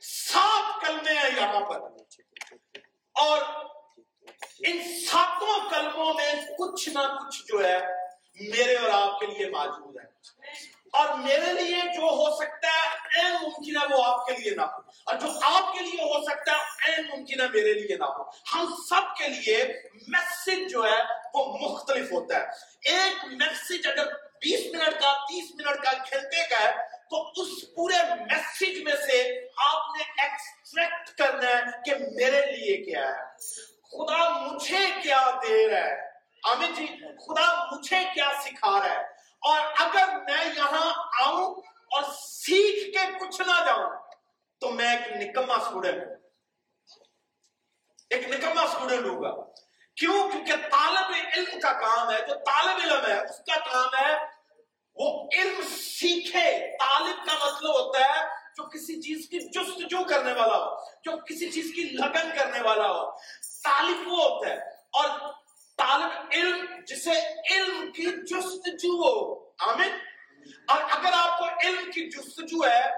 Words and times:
سات 0.00 0.86
کلمے 0.86 1.12
ہیں 1.12 1.30
یہاں 1.36 1.60
پر۔ 1.60 1.80
اور 3.14 3.42
ان 4.58 4.78
ساتوں 5.06 5.70
کلموں 5.70 6.14
میں 6.14 6.32
کچھ 6.58 6.88
نہ 6.88 6.98
کچھ 6.98 7.42
جو 7.48 7.64
ہے 7.64 7.78
میرے 8.40 8.76
اور 8.76 8.90
آپ 8.90 9.20
کے 9.20 9.26
لیے 9.26 9.50
موجود 9.50 9.96
ہے۔ 10.00 10.06
اور 10.92 11.18
میرے 11.18 11.52
لیے 11.52 11.76
جو 11.76 12.02
ہو 12.02 12.36
سکتا 12.36 12.68
ہے 12.68 13.20
این 13.20 13.32
ممکن 13.32 13.76
ہے 13.76 13.96
وہ 13.96 14.04
آپ 14.04 14.26
کے 14.26 14.32
لیے 14.32 14.54
نہ 14.54 14.62
ہو۔ 14.62 14.76
اور 14.76 15.14
جو 15.14 15.26
آپ 15.42 15.74
کے 15.74 15.80
لیے 15.80 16.02
ہو 16.02 16.22
سکتا 16.22 16.52
ہے 16.52 16.92
این 16.92 17.06
ممکن 17.08 17.40
ہے 17.40 17.48
میرے 17.48 17.72
لیے 17.72 17.96
نہ 17.96 18.04
ہو۔ 18.04 18.22
ہم 18.28 18.74
سب 18.88 19.16
کے 19.16 19.28
لیے 19.28 19.64
میسج 20.08 20.70
جو 20.70 20.84
ہے 20.84 21.02
وہ 21.34 21.58
مختلف 21.58 22.12
ہوتا 22.12 22.36
ہے۔ 22.36 22.46
ایک 22.84 23.24
میسج 23.24 23.86
اگر 23.86 24.06
بیس 24.14 24.74
منٹ 24.74 25.00
کا، 25.00 25.12
تیس 25.12 25.50
منٹ 25.54 25.84
کا 25.84 25.90
گھنٹے 25.92 26.48
کا 26.48 26.60
ہے 26.60 26.99
تو 27.10 27.30
اس 27.36 27.74
پورے 27.74 28.14
میسج 28.14 28.82
میں 28.82 28.96
سے 29.06 29.46
آپ 29.56 29.96
نے 29.96 30.22
ایکسٹریکٹ 30.22 31.18
کرنا 31.18 31.48
ہے 31.48 31.62
کہ 31.84 31.94
میرے 31.94 32.46
لیے 32.46 32.84
کیا 32.84 33.08
ہے۔ 33.08 33.36
خدا 33.82 34.46
مجھے 34.46 34.86
کیا 35.02 35.30
دے 35.42 35.70
رہا 35.70 35.86
ہے۔ 35.86 36.10
آمین 36.44 36.74
جی 36.74 36.86
خدا 37.16 37.64
مجھے 37.64 37.96
کیا 38.14 38.28
سکھا 38.40 38.78
رہا 38.78 38.94
ہے۔ 38.94 39.00
اور 39.40 39.60
اگر 39.60 40.08
میں 40.08 40.44
یہاں 40.44 41.08
آؤں 41.26 41.54
اور 41.66 42.02
سیکھ 42.22 42.98
کے 42.98 43.26
کچھ 43.26 43.40
نہ 43.40 43.64
جاؤں، 43.66 43.90
تو 44.60 44.70
میں 44.70 44.96
ایک 44.96 45.28
نکما 45.28 45.54
اسٹوڈنٹ 45.54 46.02
ہوں۔ 46.02 46.16
ایک 48.10 48.28
نکما 48.28 48.62
اسٹوڈنٹ 48.62 49.06
ہوگا 49.06 49.50
کیوں؟ 49.96 50.30
کیونکہ 50.30 50.52
طالب 50.56 51.14
علم 51.36 51.60
کا 51.60 51.72
کام 51.72 52.10
ہے، 52.10 52.18
جو 52.18 52.34
طالب 52.34 52.78
علم 52.84 53.06
ہے، 53.06 53.20
اس 53.24 53.38
کا 53.38 53.56
کام 53.72 54.04
ہے 54.04 54.39
وہ 55.00 55.28
علم 55.38 55.60
سیکھے، 55.76 56.76
طالب 56.80 57.26
کا 57.26 57.46
مطلب 57.46 57.70
ہوتا 57.70 58.00
ہے 58.00 58.26
جو 58.56 58.68
کسی 58.68 59.02
چیز 59.02 59.28
کی 59.28 59.38
جستجو 59.40 60.04
کرنے 60.04 60.32
والا 60.32 60.56
ہو، 60.56 60.76
جو 61.04 61.16
کسی 61.16 61.50
چیز 61.50 61.72
کی 61.74 61.82
لگن 61.82 62.38
کرنے 62.38 62.60
والا 62.60 62.88
ہو۔ 62.88 63.10
طالب 63.64 64.12
وہ 64.12 64.22
ہوتا 64.22 64.50
ہے 64.50 64.58
اور 64.92 65.32
طالب 65.76 66.10
علم، 66.32 66.66
جسے 66.86 67.10
علم 67.54 67.92
کی 67.92 68.04
جستجو 68.04 68.92
ہو۔ 68.92 69.50
آمین؟ 69.58 69.90
اور 70.68 70.78
اگر 70.90 71.10
آپ 71.12 71.38
کو 71.38 71.44
علم 71.44 71.90
کی 71.90 72.10
جستجو 72.10 72.68
ہے، 72.68 72.90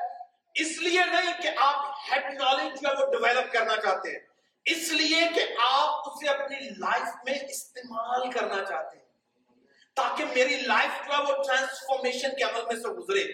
اس 0.55 0.79
لیے 0.79 1.01
نہیں 1.05 1.43
کہ 1.43 1.51
آپ 1.57 1.91
ہیڈ 1.91 2.35
نالج 2.35 2.83
جو 2.83 2.89
ہے 2.89 2.95
وہ 2.95 3.13
ڈیولپ 3.13 3.53
کرنا 3.53 3.77
چاہتے 3.77 4.13
ہیں۔ 4.13 4.27
اس 4.65 4.93
لیے 4.93 5.21
کہ 5.35 5.41
آپ 5.59 6.09
اسے 6.09 6.29
اپنی 6.29 6.69
لائف 6.69 7.09
میں 7.25 7.39
استعمال 7.51 8.31
کرنا 8.31 8.65
چاہتے 8.65 8.92
ہیں۔ 8.92 8.92
تاکہ 9.95 10.25
میری 10.25 10.57
لائف 10.57 11.07
جو 11.07 11.13
ہے 11.13 11.19
وہ 11.19 11.43
ٹرانسفارمیشن 11.43 12.37
کے 12.37 12.45
عمل 12.45 12.63
میں 12.65 12.77
سے 12.77 12.89
گزرے، 12.89 13.33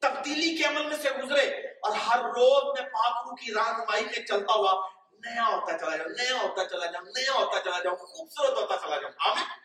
تبدیلی 0.00 0.56
کے 0.56 0.64
عمل 0.64 0.86
میں 0.86 0.96
سے 0.96 1.10
گزرے 1.10 1.46
اور 1.60 1.96
ہر 1.96 2.18
روز 2.20 2.80
میں 2.80 2.90
پاکرو 2.90 3.34
کی 3.34 3.54
رہنمائی 3.54 4.04
میں 4.04 4.26
چلتا 4.26 4.54
ہوا 4.54 4.88
نیا 5.12 5.46
ہوتا 5.46 5.78
چلا 5.78 5.96
جاؤں، 5.96 6.10
نیا 6.10 6.42
ہوتا 6.42 6.68
چلا 6.68 6.86
جاؤں، 6.86 7.04
نیا 7.04 7.32
ہوتا 7.32 7.60
چلا 7.60 7.82
جاؤں، 7.82 7.96
خوبصورت 7.96 8.58
ہوتا 8.58 8.86
چلا 8.86 9.00
جاؤں۔ 9.00 9.30
آمین؟ 9.30 9.64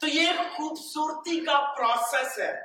تو 0.00 0.06
یہ 0.06 0.32
خوبصورتی 0.56 1.44
کا 1.44 1.74
پروسیس 1.74 2.38
ہے۔ 2.38 2.60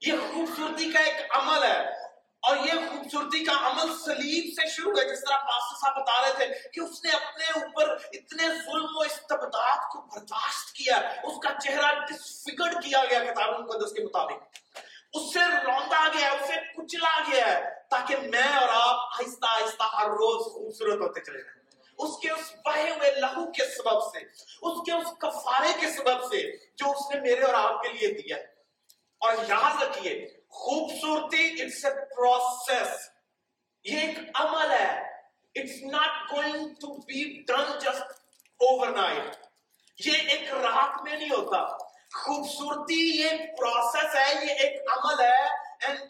یہ 0.00 0.12
خوبصورتی 0.12 0.92
کا 0.92 0.98
ایک 0.98 1.26
عمل 1.30 1.62
ہے۔ 1.62 1.97
اور 2.40 2.56
یہ 2.56 2.72
خوبصورتی 2.72 3.44
کا 3.44 3.52
عمل 3.52 3.98
سلیم 3.98 4.50
سے 4.50 4.68
شروع 4.68 4.92
ہے 4.92 5.12
جس 5.12 5.20
طرح 5.20 5.36
پاسٹر 5.36 5.76
صاحب 5.80 6.02
بتا 6.02 6.22
رہے 6.22 6.32
تھے 6.36 6.68
کہ 6.68 6.80
اس 6.80 7.04
نے 7.04 7.10
اپنے 7.10 7.44
اوپر 7.44 7.90
اتنے 8.12 8.48
ظلم 8.48 8.96
و 8.96 9.00
استبداد 9.00 9.78
کو 9.92 10.00
برداشت 10.00 10.72
کیا، 10.72 10.96
اس 11.22 11.32
کا 11.42 11.50
چہرہ 11.64 11.94
ڈسفگرڈ 12.04 12.84
کیا 12.84 13.04
گیا 13.10 13.24
کتاب 13.24 13.60
مقدس 13.60 13.92
کے 13.92 14.04
مطابق۔ 14.04 14.58
اس 15.12 15.32
سے 15.32 15.38
روندا 15.64 16.08
گیا 16.18 16.30
ہے 16.30 16.36
اسے 16.36 16.52
کچلا 16.76 17.20
گیا 17.32 17.46
ہے 17.46 17.64
تاکہ 17.90 18.16
میں 18.16 18.56
اور 18.56 18.68
آپ 18.72 18.96
آہستہ 19.20 19.46
آہستہ 19.46 19.82
ہر 19.82 20.06
روز 20.06 20.52
خوبصورت 20.52 21.00
ہوتے 21.00 21.20
چلے 21.20 21.38
جائیں۔ 21.38 21.58
اس 21.98 22.18
کے 22.18 22.30
اس 22.30 22.52
بہے 22.64 22.90
ہوئے 22.90 23.10
لہو 23.10 23.52
کے 23.52 23.64
سبب 23.64 24.00
سے، 24.02 24.18
اس 24.62 24.78
کے 24.86 24.92
اس 24.92 25.18
کفارے 25.18 25.72
کے 25.80 25.90
سبب 25.90 26.24
سے 26.24 26.56
جو 26.76 26.90
اس 26.90 27.14
نے 27.14 27.20
میرے 27.20 27.42
اور 27.42 27.54
آپ 27.54 27.82
کے 27.82 27.88
لیے 27.88 28.08
دیا۔ 28.08 28.36
ہے 28.36 28.42
اور 29.20 29.32
یاد 29.48 29.82
رکھیے 29.82 30.37
خوبصورتی 30.52 31.46
اٹس 31.62 31.84
اے 31.84 31.90
پروسیس 32.14 33.08
یہ 33.84 34.00
ایک 34.00 34.18
عمل 34.34 34.70
ہے. 34.70 34.90
It's 35.56 35.82
not 35.92 36.32
going 36.32 36.72
to 36.80 36.94
be 37.06 37.24
done 37.48 37.78
just 37.80 38.12
overnight 38.96 39.36
یہ 39.98 40.28
ایک 40.28 40.52
رات 40.54 41.02
میں 41.04 41.16
نہیں 41.16 41.30
ہوتا. 41.30 41.64
خوبصورتی 42.14 43.00
یہ 43.18 43.46
پروسیس 43.58 44.14
ہے، 44.14 44.28
یہ 44.44 44.64
ایک 44.64 44.90
عمل 44.96 45.20
ہے 45.20 45.44
اینڈ 45.86 46.00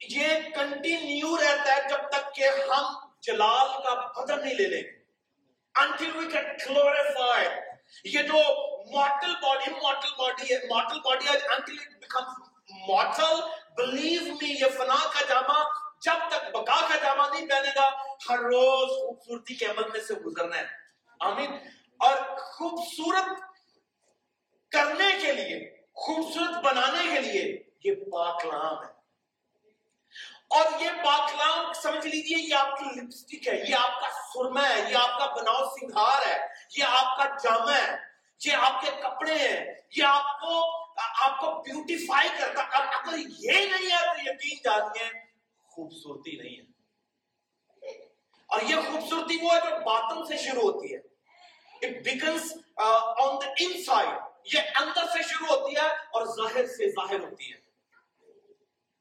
یہ 0.00 0.50
کنٹینیو 0.54 1.36
رہتا 1.36 1.74
ہے 1.74 1.88
جب 1.90 2.08
تک 2.10 2.34
کہ 2.34 2.48
ہم 2.70 2.92
جلال 3.22 3.82
کا 3.84 3.94
بدن 3.94 4.42
نہیں 4.44 4.54
لے 4.54 4.68
لیں. 4.68 4.82
Until 5.74 6.10
we 6.16 6.26
get 6.32 6.50
glorified. 6.64 7.54
یہ 8.04 8.22
جو 8.22 8.40
mortal 8.92 9.32
body 9.44 9.70
mortal 9.78 10.12
body 10.18 10.50
ہے، 10.50 10.58
mortal 10.72 11.00
body 11.06 11.26
ہے 11.28 11.38
until 11.56 11.80
it 11.84 11.96
becomes 12.02 12.52
mortal 12.90 13.40
believe 13.80 14.26
me 14.26 14.36
یہ 14.42 14.66
فنا 14.76 14.94
کا 14.94 15.24
جامع 15.28 15.62
جب 16.02 16.28
تک 16.28 16.56
بقا 16.56 16.88
کا 16.88 16.96
جامع 17.02 17.28
نہیں 17.28 17.48
پہنے 17.48 17.68
گا، 17.76 17.88
ہر 18.30 18.38
روز 18.38 18.88
خوبصورتی 18.88 19.54
کے 19.54 19.66
عمل 19.66 19.88
میں 19.92 20.00
سے 20.00 20.14
گزرنا 20.14 20.56
ہے۔ 20.56 20.66
آمین۔ 21.20 21.52
اور 21.98 22.36
خوبصورت 22.36 23.40
کرنے 24.70 25.22
کے 25.22 25.32
لیے، 25.32 25.82
خوبصورت 25.94 26.64
بنانے 26.64 27.14
کے 27.14 27.20
لیے 27.20 27.62
یہ 27.84 27.94
پاکلام 27.94 28.84
ہے۔ 28.84 28.94
اور 30.50 30.80
یہ 30.80 30.90
پاکلام 30.90 31.72
سمجھ 31.72 32.06
لیجیے، 32.06 32.48
یہ 32.48 32.54
آپ 32.54 32.78
کی 32.78 32.84
لپسٹک 32.84 33.48
ہے، 33.48 33.64
یہ 33.68 33.74
آپ 33.74 34.00
کا 34.00 34.08
سرما 34.34 34.68
ہے، 34.68 34.90
یہ 34.90 34.96
آپ 34.96 35.18
کا 35.18 35.26
بناؤ 35.26 35.64
سنگھار 35.80 36.26
ہے، 36.26 36.46
یہ 36.76 36.84
آپ 36.88 37.16
کا 37.16 37.24
جامع 37.24 37.72
ہے، 37.72 37.96
یہ 38.44 38.52
آپ 38.52 38.80
کے 38.80 38.90
کپڑے 39.02 39.34
ہیں، 39.34 39.74
یہ 39.96 40.04
آپ 40.04 40.40
کو 40.40 40.83
آپ 41.24 41.40
کو 41.40 41.62
بیوٹیفائی 41.62 42.28
کرتا 42.38 42.62
اور 42.62 42.86
اگر 42.86 43.18
یہ 43.18 43.52
نہیں 43.52 43.92
ہے 43.92 44.06
تو 44.06 44.30
یقین 44.30 44.58
جانیے 44.64 45.10
خوبصورتی 45.62 46.36
نہیں 46.36 46.56
ہے۔ 46.56 46.74
اور 48.46 48.60
یہ 48.62 48.76
خوبصورتی 48.76 49.36
وہ 49.42 49.52
ہے 49.52 49.60
جو 49.60 49.84
باطن 49.84 50.24
سے 50.26 50.36
شروع 50.36 50.62
ہوتی 50.62 50.94
ہے۔ 50.94 51.14
It 51.86 51.90
begins 51.90 52.42
uh, 52.84 53.26
on 53.26 53.32
the 53.34 53.50
inside 53.66 54.20
یہ 54.54 54.60
اندر 54.80 55.04
سے 55.12 55.22
شروع 55.22 55.56
ہوتی 55.56 55.76
ہے 55.76 55.86
اور 55.86 56.26
ظاہر 56.26 56.66
سے 56.66 56.90
ظاہر 56.90 57.20
ہوتی 57.20 57.52
ہے۔ 57.52 57.58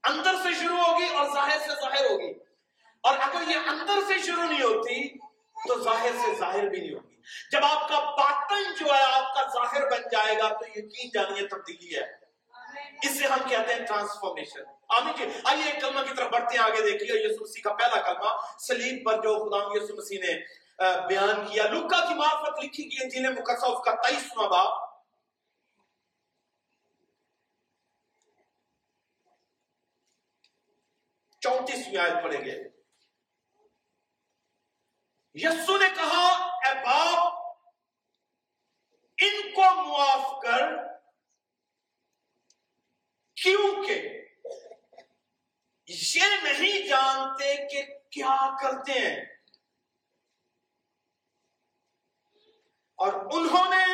اندر 0.04 0.36
سے 0.44 0.54
شروع 0.60 0.78
ہوگی 0.78 1.06
اور 1.06 1.26
ظاہر 1.26 1.60
سے 1.60 1.82
ظاہر 1.82 2.06
ہوگی۔ 2.06 2.34
اور 3.02 3.18
اگر 3.18 3.50
یہ 3.50 3.56
اندر 3.56 4.00
سے 4.08 4.26
شروع 4.26 4.44
نہیں 4.44 4.62
ہوتی 4.62 5.18
تو 5.68 5.84
ظاہر 5.84 6.12
سے 6.12 6.36
ظاہر 6.40 6.70
بھی 6.70 6.80
نہیں 6.80 6.94
ہوگی۔ 6.94 7.13
جب 7.52 7.66
آپ 7.66 7.90
کا 7.90 8.00
باطن 8.00 8.64
جو 8.80 8.86
ہے 8.86 9.04
آپ 9.04 9.36
کا 9.36 9.42
ظاہر 9.42 9.92
بن 9.92 10.02
جائے 10.12 10.38
گا 10.38 10.54
تو 10.54 10.80
یقین 10.80 11.10
جانیے 11.14 11.48
تبدیلی 11.48 11.96
ہے۔ 11.96 12.24
اسے 13.04 13.28
ہم 13.28 13.40
کہتے 13.50 13.74
ہیں؟ 13.74 13.86
ٹرانسفارمیشن 13.86 14.60
آمین 14.90 15.14
جی۔ 15.18 15.40
آئیے 15.44 15.64
ایک 15.64 15.82
کلمہ 15.82 16.00
کی 16.00 16.16
طرف 16.18 16.30
بڑھتے 16.32 16.58
ہیں، 16.58 16.64
آگے 16.64 16.92
دیکھیے 16.92 17.26
یسو 17.26 17.44
مسیح 17.44 17.62
کا 17.62 17.74
پہلا 17.74 18.02
کلمہ۔ 18.02 18.58
سلیم 18.60 19.04
پر 19.04 19.14
جو 19.14 19.50
خدا 19.50 19.84
یسو 19.84 19.96
مسیح 19.96 20.20
نے 20.20 20.64
بیان 21.08 21.48
کیا۔ 21.48 21.64
لکا 21.64 22.06
کی 22.08 22.14
معرفت 22.14 22.64
لکھی 22.64 22.84
گئی 22.84 23.04
انجیل 23.04 23.34
مقدسہ 23.34 23.66
اس 23.66 23.84
کا 23.86 23.92
تیئیسواں 23.92 24.50
باب۔ 24.50 24.94
چونتیسویں 31.42 31.98
آیت 31.98 32.24
پڑھیں 32.24 32.46
گے۔ 32.46 32.73
یسو 35.36 35.78
نے 35.78 35.90
کہا، 35.90 36.56
اے 36.56 36.74
باپ، 36.74 37.34
ان 39.18 39.54
کو 39.54 39.62
معاف 39.62 40.42
کر۔ 40.42 40.94
کیونکہ 43.36 44.26
یہ 45.88 46.24
نہیں 46.44 46.88
جانتے 46.88 47.68
کہ 47.68 48.00
کیا 48.10 48.58
کرتے 48.64 48.92
ہیں۔ 48.92 49.26
اور 52.96 53.14
انہوں 53.14 53.70
نے 53.70 53.94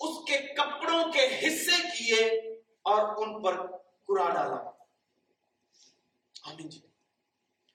اس 0.00 0.28
کے 0.28 0.54
کپڑوں 0.54 1.12
کے 1.12 1.26
حصے 1.26 1.82
کیے 1.82 2.26
اور 2.60 3.16
ان 3.16 3.42
پر 3.42 3.66
کرا 3.76 4.28
ڈالا۔ 4.28 4.70
آمین 6.42 6.68
جی۔ 6.68 6.80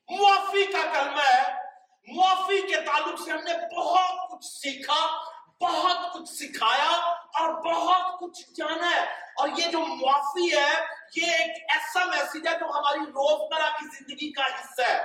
معافی 0.09 0.65
کا 0.65 0.93
کلمہ 0.93 1.21
ہے۔ 1.21 1.66
معافی 2.07 2.61
کے 2.61 2.81
تعلق 2.81 3.19
سے 3.25 3.31
ہم 3.31 3.39
نے 3.43 3.75
بہت 3.75 4.31
کچھ 4.31 4.45
سیکھا، 4.45 5.29
بہت 5.61 6.13
کچھ 6.13 6.29
سکھایا 6.29 6.97
اور 7.11 7.73
بہت 7.73 8.19
کچھ 8.19 8.53
جانا 8.57 8.91
ہے۔ 8.91 9.01
اور 9.37 9.49
یہ 9.57 9.67
جو 9.67 9.79
معافی 9.79 10.57
ہے، 10.57 10.85
یہ 11.15 11.31
ایک 11.31 11.63
ایسا 11.69 12.05
میسج 12.05 12.47
ہے 12.47 12.59
جو 12.59 12.65
ہماری 12.65 12.99
روزمرہ 12.99 13.69
کی 13.69 13.85
زندگی 13.97 14.31
کا 14.31 14.45
حصہ 14.45 14.81
ہے۔ 14.81 15.03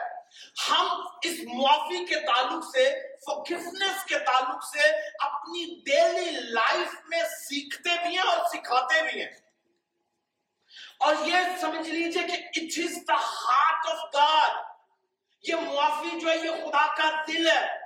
ہم 0.71 1.07
اس 1.23 1.39
معافی 1.55 2.07
کے 2.07 2.15
تعلق 2.15 2.65
سے 2.65 3.15
فکفنس 3.27 4.05
کے 4.05 4.19
تعلق 4.19 4.65
سے 4.65 4.89
اپنی 5.21 5.83
ڈیلی 5.85 6.31
لائف 6.31 6.95
میں 7.09 7.23
سیکھتے 7.23 7.91
بھی 7.91 8.19
ہیں 8.19 8.25
اور 8.25 8.49
سکھاتے 8.49 9.03
بھی 9.03 9.21
ہیں۔ 9.21 9.31
اور 10.99 11.15
یہ 11.21 11.37
سمجھ 11.61 11.89
لیجیے 11.89 12.23
کہ 12.23 12.33
it 12.33 12.79
is 12.79 12.99
the 13.09 13.15
heart 13.15 13.89
of 13.89 14.15
God 14.15 14.72
معافی 15.51 16.21
جو 16.21 16.31
ہے 16.31 16.37
یہ 16.37 16.51
خدا 16.51 16.95
کا 16.95 17.25
دل 17.29 17.51
ہے۔ 17.51 17.83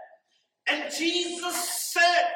And 0.71 0.83
Jesus 0.83 1.57
said, 1.99 2.27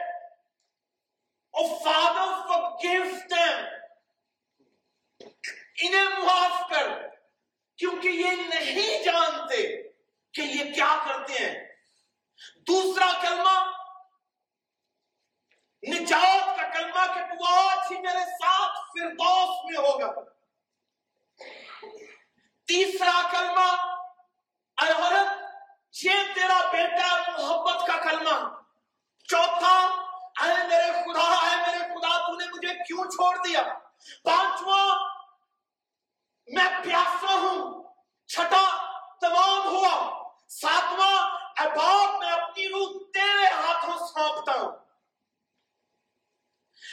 Oh 1.57 1.79
Father, 1.87 2.29
forgive 2.49 3.13
them. 3.13 3.65
انہیں 5.83 6.05
معاف 6.05 6.71
کر 6.71 7.09
کیونکہ 7.77 8.09
یہ 8.09 8.31
نہیں 8.31 9.03
جانتے 9.03 9.83
کہ 10.33 10.41
یہ 10.41 10.73
کیا 10.75 11.05
کرتے 11.09 11.33
ہیں۔ 11.33 11.69
دوسرا 12.57 13.13
کلمہ 13.23 13.71
نجات 15.89 16.57
کا 16.57 16.69
کلمہ 16.69 17.15
کہ 17.15 17.35
تو 17.35 17.47
آج 17.47 17.79
ہی 17.91 18.01
میرے 18.01 18.25
ساتھ 18.31 18.79
فردوس 18.79 19.65
میں 19.65 19.79
ہوگا۔ 19.79 20.31
تیسرا 22.67 23.29
کلمہ 23.31 23.90
اے 24.81 24.93
عورت 24.93 25.41
یہ 26.03 26.11
تیرا 26.35 26.71
بیٹا 26.73 27.17
محبت 27.17 27.87
کا 27.87 27.97
کلمہ۔ 27.97 28.49
چوتھا، 29.29 29.77
اے 30.43 30.69
میرے 30.69 30.93
خدا، 30.93 31.47
اے 31.47 31.57
میرے 31.57 31.79
خدا، 31.79 32.27
تو 32.27 32.35
نے 32.35 32.45
مجھے 32.45 32.75
کیوں 32.75 33.05
چھوڑ 33.05 33.37
دیا؟ 33.37 33.63
پانچواں، 34.25 35.09
میں 36.47 36.83
پیاسا 36.85 37.35
ہوں۔ 37.35 37.83
چھٹا، 38.29 38.93
تمام 39.21 39.67
ہوا۔ 39.67 40.25
ساتواں، 40.49 41.31
اے 41.61 41.69
باپ، 41.69 42.23
میں 42.23 42.33
اپنی 42.33 42.69
روح 42.69 43.03
تیرے 43.15 43.47
ہاتھوں 43.47 44.07
سونپتا 44.07 44.53
ہوں۔ 44.53 44.73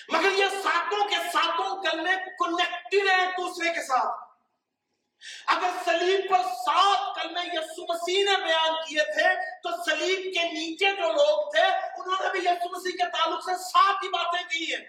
مگر 0.09 0.31
یہ 0.31 0.49
ساتوں 0.49 1.09
کے 1.09 1.15
ساتوں 1.15 1.83
کلمے 1.83 2.15
کنیکٹڈ 2.15 3.09
ہیں 3.09 3.25
ایک 3.25 3.37
دوسرے 3.37 3.73
کے 3.73 3.81
ساتھ۔ 3.81 4.26
اگر 5.47 5.69
سلیب 5.85 6.29
پر 6.29 6.43
سات 6.43 7.15
کلمے 7.15 7.41
یسو 7.53 7.93
مسیح 7.93 8.23
نے 8.23 8.43
بیان 8.43 8.73
کیے 8.87 9.03
تھے، 9.03 9.59
تو 9.61 9.83
سلیب 9.83 10.17
کے 10.17 10.43
نیچے 10.43 10.85
جو 10.85 11.11
لوگ 11.11 11.51
تھے، 11.51 11.61
انہوں 11.61 12.23
نے 12.23 12.29
بھی 12.31 12.39
یسو 12.39 12.69
مسیح 12.69 12.91
کے 12.91 13.17
تعلق 13.17 13.43
سے 13.43 13.63
سات 13.63 14.03
ہی 14.03 14.09
باتیں 14.09 14.49
کی 14.49 14.75
ہیں۔ 14.75 14.85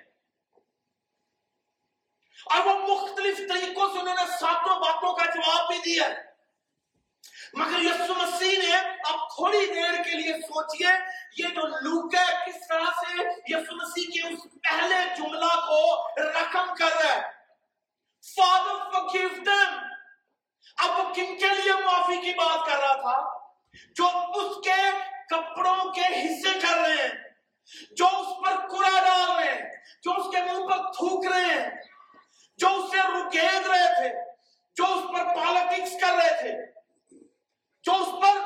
اور 2.44 2.67
وہ 2.67 2.75
مختلف 2.75 3.37
طریقوں 3.37 3.88
سے 3.93 3.99
انہوں 3.99 4.14
نے 4.14 4.26
ساتوں 4.40 4.81
باتوں 4.81 5.12
کا 5.12 5.25
جواب 5.25 5.69
بھی 5.69 5.79
دیا۔ 5.79 6.08
مگر 7.52 7.79
یسو 7.79 8.14
مسیح 8.14 8.58
نے 8.58 8.76
اب 9.05 9.29
تھوڑی 9.29 9.67
دیر 9.67 10.02
کے 10.02 10.11
لیے 10.11 10.32
سوچئے، 10.32 10.93
یہ 11.37 11.49
جو 11.49 11.67
لوک 11.67 12.14
ہے 12.14 12.46
کس 12.46 12.69
طرح 12.69 12.84
سے 12.84 13.23
یسو 13.49 13.76
مسیح 13.76 14.05
کے 14.05 14.34
اس 14.34 14.41
پہلے 14.43 15.14
جملہ 15.17 15.61
کو 15.67 16.08
رقم 16.08 16.75
کر 16.75 17.02
رہا 17.02 17.14
ہے۔ 17.14 17.38
Father 18.41 18.76
forgive 18.76 19.55
them. 19.55 19.88
اب 20.76 20.99
وہ 20.99 21.15
کن 21.15 21.37
کے 21.38 21.49
لیے 21.49 21.73
معافی 21.85 22.17
کی 22.17 22.32
بات 22.35 22.67
کر 22.67 22.79
رہا 22.79 22.94
تھا؟ 22.94 23.38
جو 23.94 24.09
اس 24.35 24.56
کے 24.65 24.81
کپڑوں 25.29 25.93
کے 25.93 26.00
حصے 26.00 26.59
کر 26.61 26.79
رہے 26.79 27.03
ہیں، 27.03 27.29
جو 27.91 28.06
اس 28.06 28.44
پر 28.44 28.69
کوڑا 28.69 29.00
ڈال 29.00 29.31
رہے 29.31 29.53
ہیں، 29.53 29.70
جو 30.03 30.12
اس 30.12 30.35
کے 30.35 30.43
منہ 30.43 30.69
پر 30.69 30.93
تھوک 30.93 31.26
رہے 31.26 31.44
ہیں، 31.44 31.70
جو 32.59 32.69
اسے 32.69 32.97
رکید 32.97 33.67
رہے 33.67 33.94
تھے، 33.94 34.11
جو 34.76 34.85
اس 34.85 35.05
پر 35.12 35.25
پالیٹکس 35.35 36.00
کر 36.00 36.15
رہے 36.15 36.35
تھے، 36.41 36.53
جو 37.82 37.93
اس 37.93 38.23
پر 38.23 38.38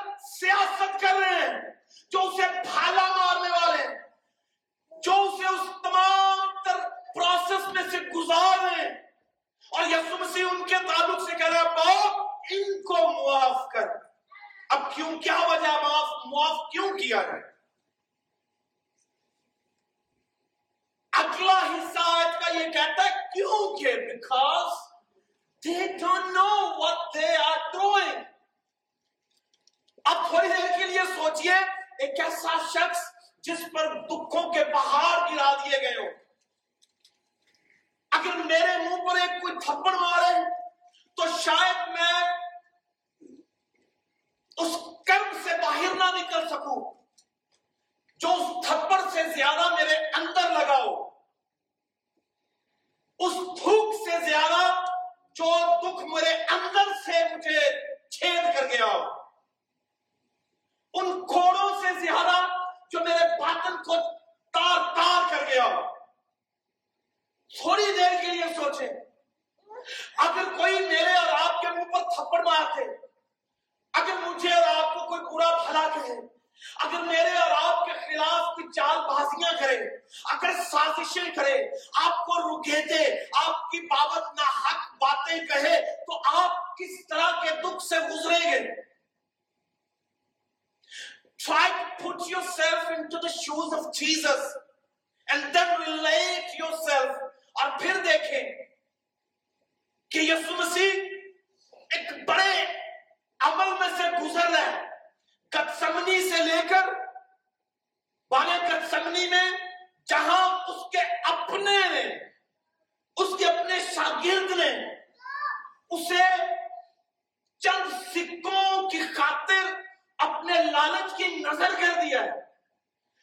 لالچ 120.64 121.16
کی 121.16 121.24
نظر 121.24 121.70
کر 121.81 122.00
دیا 122.02 122.22
ہے۔ 122.22 122.52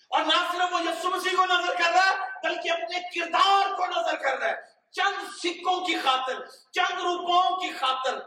اور 0.10 0.22
نہ 0.22 0.52
صرف 0.52 0.74
وہ 0.74 0.82
یسو 0.82 1.10
مسیح 1.10 1.38
کو 1.38 1.46
نظر 1.46 1.74
کر 1.74 1.92
رہا 1.92 2.10
ہے، 2.10 2.16
بلکہ 2.44 2.72
اپنے 2.72 3.00
کردار 3.00 3.76
کو 3.76 3.86
نظر 3.86 4.16
کر 4.16 4.38
رہا 4.38 4.48
ہے۔ 4.48 4.56
چند 4.92 5.24
سکوں 5.44 5.86
کی 5.86 6.00
خاطر، 6.00 6.46
چند 6.72 7.00
روپوں 7.00 7.58
کی 7.58 7.70
خاطر۔ 7.70 8.20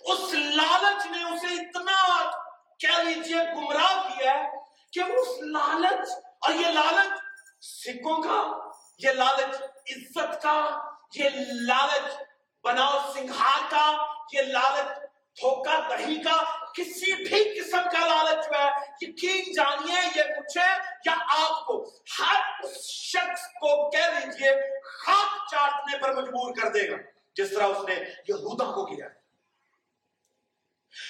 اس 0.00 0.34
لالچ 0.34 1.06
نے 1.06 1.24
اسے 1.24 1.46
اتنا، 1.46 2.30
کہہ 2.78 3.02
لیجیے 3.02 3.54
گمراہ 3.54 4.08
کیا 4.08 4.34
ہے 4.34 4.50
کہ 4.92 5.00
اس 5.00 5.28
لالچ، 5.40 6.08
اور 6.40 6.50
یہ 6.54 6.66
لالچ 6.66 7.20
سکوں 7.60 8.22
کا، 8.22 8.70
یہ 8.98 9.10
لالچ 9.10 9.62
عزت 9.90 10.42
کا، 10.42 10.90
یہ 11.14 11.28
لالچ 11.50 12.22
بناؤ 12.64 13.12
سنگھار 13.14 13.70
کا، 13.70 14.06
یہ 14.32 14.42
لالچ 14.42 14.98
دھوکہ 15.40 15.88
دہی 15.88 16.22
کا 16.22 16.61
کسی 16.74 17.12
بھی 17.12 17.60
قسم 17.60 17.88
کا 17.92 18.06
لالچ 18.06 18.46
ہے 18.52 18.68
یقین 19.00 19.52
جانیے، 19.52 20.00
یہ 20.16 20.34
مجھے 20.38 20.68
یا 21.06 21.14
آپ 21.38 21.66
کو 21.66 21.82
ہر 22.18 22.64
اس 22.64 22.76
شخص 22.90 23.46
کو 23.60 23.90
کہہ 23.90 24.18
دیجیے، 24.18 24.52
خاک 24.84 25.50
چاٹنے 25.50 25.98
پر 25.98 26.14
مجبور 26.14 26.54
کر 26.54 26.68
دے 26.68 26.90
گا، 26.90 26.96
جس 27.36 27.50
طرح 27.50 27.64
اس 27.64 27.88
نے 27.88 27.94
یہودا 28.28 28.64
کو 28.64 28.84
کیا۔ 28.86 29.06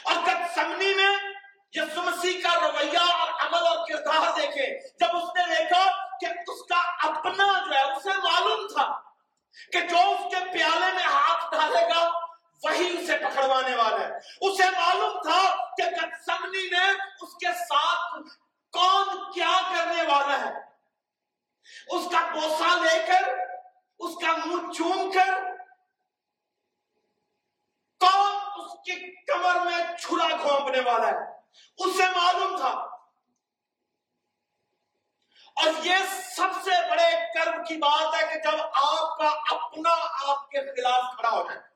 اور 0.04 0.14
سمنی 0.54 0.94
میں 0.94 1.12
یسو 1.72 2.02
مسیح 2.02 2.40
کا 2.42 2.54
رویہ 2.60 2.98
اور 2.98 3.30
عمل 3.40 3.66
اور 3.66 3.86
کردار 3.86 4.40
دیکھے، 4.40 4.66
جب 5.00 5.16
اس 5.16 5.28
نے 5.36 5.44
دیکھا 5.54 5.84
کہ 6.20 6.26
اس 6.26 6.66
کا 6.68 6.80
اپنا 7.08 7.46
جو 7.66 7.74
ہے، 7.74 7.82
اسے 7.92 8.16
معلوم 8.18 8.66
تھا 8.66 8.86
کہ 9.72 9.80
جو 9.80 9.98
اس 10.10 10.34
کے 10.34 10.44
پیالے 10.52 10.92
میں 10.92 11.04
ہاتھ 11.04 11.54
ڈالے 11.54 11.82
گا 11.88 12.02
وہی 12.62 13.02
اسے 13.02 13.18
پکڑوانے 13.18 13.76
والا 13.76 14.00
ہے۔ 14.00 14.16
اسے 14.40 14.70
معلوم 14.70 15.22
تھا 15.22 15.64
کہ 15.74 15.82
گتسمنی 15.82 16.68
نے 16.70 16.90
اس 17.20 17.34
کے 17.34 17.52
ساتھ 17.52 18.22
کون 18.72 19.32
کیا 19.32 19.60
کرنے 19.74 20.02
والا 20.02 20.40
ہے۔ 20.40 20.72
اس 21.86 22.12
کا 22.12 22.30
بوسا 22.32 22.76
لے 22.76 23.06
کر، 23.06 23.28
اس 23.98 24.24
کا 24.24 24.32
منہ 24.46 24.72
چوم 24.72 25.12
کر 25.12 25.34
کون 28.00 28.36
اس 28.56 28.72
کی 28.84 29.24
کمر 29.24 29.60
میں 29.64 29.96
چھڑا 29.96 30.28
گھونپنے 30.42 30.80
والا 30.80 31.06
ہے۔ 31.06 31.32
اسے 31.78 32.08
معلوم 32.16 32.56
تھا۔ 32.56 32.68
اور 35.56 35.70
یہ 35.84 35.96
سب 36.36 36.48
سے 36.64 36.90
بڑے 36.90 37.32
کرم 37.34 37.64
کی 37.64 37.76
بات 37.76 38.14
ہے 38.14 38.26
کہ 38.28 38.50
جب 38.50 38.60
آپ 38.62 39.18
کا 39.18 39.54
اپنا 39.54 40.06
آپ 40.32 40.50
کے 40.50 40.60
خلاف 40.60 41.16
کھڑا 41.16 41.30
ہو 41.30 41.48
جائے۔ 41.48 41.72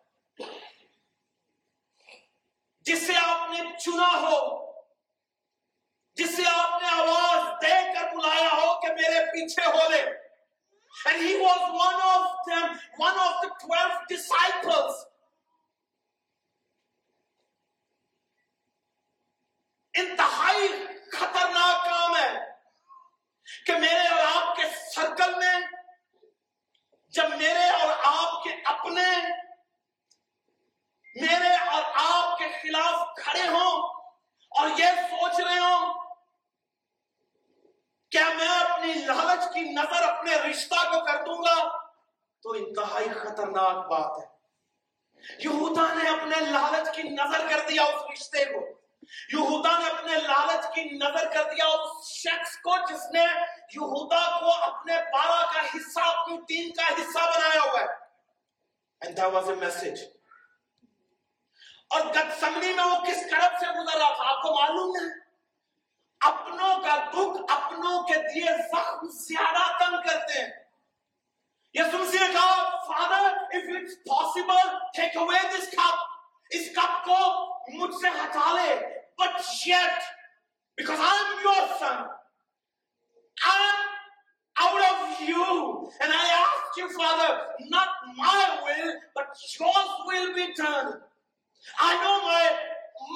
جسے 2.86 3.16
آپ 3.18 3.50
نے 3.50 3.62
چنا 3.78 4.10
ہو 4.18 4.38
جسے 6.16 6.42
آپ 6.50 6.82
نے 6.82 6.88
آواز 6.92 7.48
دے 7.62 7.74
کر 7.94 8.14
بلایا 8.14 8.48
ہو 8.52 8.78
کہ 8.80 8.92
میرے 8.94 9.24
پیچھے 9.32 9.66
ہو 9.68 9.88
لے 9.88 10.04
And 10.94 11.22
he 11.22 11.36
was 11.36 11.60
one 11.70 12.00
of 12.04 12.22
them, 12.46 12.78
one 12.98 13.14
of 13.16 13.34
the 13.42 13.50
twelve 13.60 13.98
disciples. 14.08 15.04
انتہائی 19.94 20.66
خطرناک 21.12 21.84
کام 21.84 22.16
ہے 22.16 22.32
کہ 23.66 23.76
میرے 23.76 24.08
اور 24.08 24.24
آپ 24.24 24.56
کے 24.56 24.62
سرکل 24.86 25.34
میں 25.34 25.54
جب 27.14 27.36
میرے 27.38 27.68
اور 27.70 27.92
آپ 28.04 28.42
کے 28.44 28.50
اپنے 28.66 29.04
میرے 31.16 31.54
اور 31.66 31.82
آپ 31.98 32.36
کے 32.38 32.48
خلاف 32.60 33.16
کھڑے 33.16 33.46
ہوں 33.48 33.88
اور 34.52 34.68
یہ 34.78 35.00
سوچ 35.08 35.40
رہے 35.40 35.58
ہوں 35.58 35.94
کیا 38.12 38.28
میں 38.34 38.48
اپنی 38.50 38.92
لالچ 38.96 39.52
کی 39.54 39.60
نظر 39.70 40.04
اپنے 40.26 40.50
رشتہ 40.50 40.74
کو 40.74 41.04
کر 41.04 41.24
دوں 41.24 41.38
گا، 41.38 41.78
تو 42.42 42.50
انتہائی 42.52 43.08
خطرناک 43.08 43.86
بات 43.86 44.18
ہے۔ 44.18 44.36
یہودا 45.38 45.94
نے 45.94 46.08
اپنے 46.08 46.36
لالچ 46.40 46.96
کی 46.96 47.02
نظر 47.02 47.48
کر 47.48 47.68
دیا 47.68 47.82
اس 47.82 48.10
رشتے 48.12 48.44
کو۔ 48.44 48.66
یہودا 49.32 49.78
نے 49.78 49.88
اپنے 49.88 50.14
لالچ 50.14 50.74
کی 50.74 50.82
نظر 50.82 51.28
کر 51.34 51.42
دیا 51.42 51.66
اس 51.66 52.06
شخص 52.06 52.56
کو 52.56 52.76
جس 52.88 53.06
نے 53.12 53.24
یہودا 53.74 54.38
کو 54.40 54.52
اپنے 54.52 54.94
بارہ 54.94 55.52
کا 55.54 55.60
حصہ، 55.60 56.00
اپنی 56.00 56.40
تین 56.48 56.72
کا 56.72 56.82
حصہ 56.82 57.18
بنایا 57.18 57.62
ہوا 57.62 57.80
ہے۔ 57.80 58.06
And 59.06 59.24
that 59.24 59.38
was 59.38 59.58
a 59.58 59.62
message. 59.62 60.02
اور 61.88 62.00
گتسمنی 62.00 62.72
میں 62.74 62.84
وہ 62.84 63.04
کس 63.06 63.20
طرف 63.30 63.60
سے 63.60 63.66
گزر 63.66 63.98
رہا 63.98 64.14
تھا؟ 64.16 64.28
آپ 64.28 64.42
کو 64.42 64.54
معلوم 64.54 64.96
ہے؟ 64.96 65.25
اپنوں 66.20 66.80
کا 66.80 66.96
دکھ 67.10 67.52
اپنوں 67.52 68.02
کے 68.02 68.14
دیے 68.14 68.50
زیادہ 69.10 69.78
تنگ 69.78 69.96
کرتے 70.08 70.40
ہیں۔ 70.42 70.50
یہ 71.74 71.82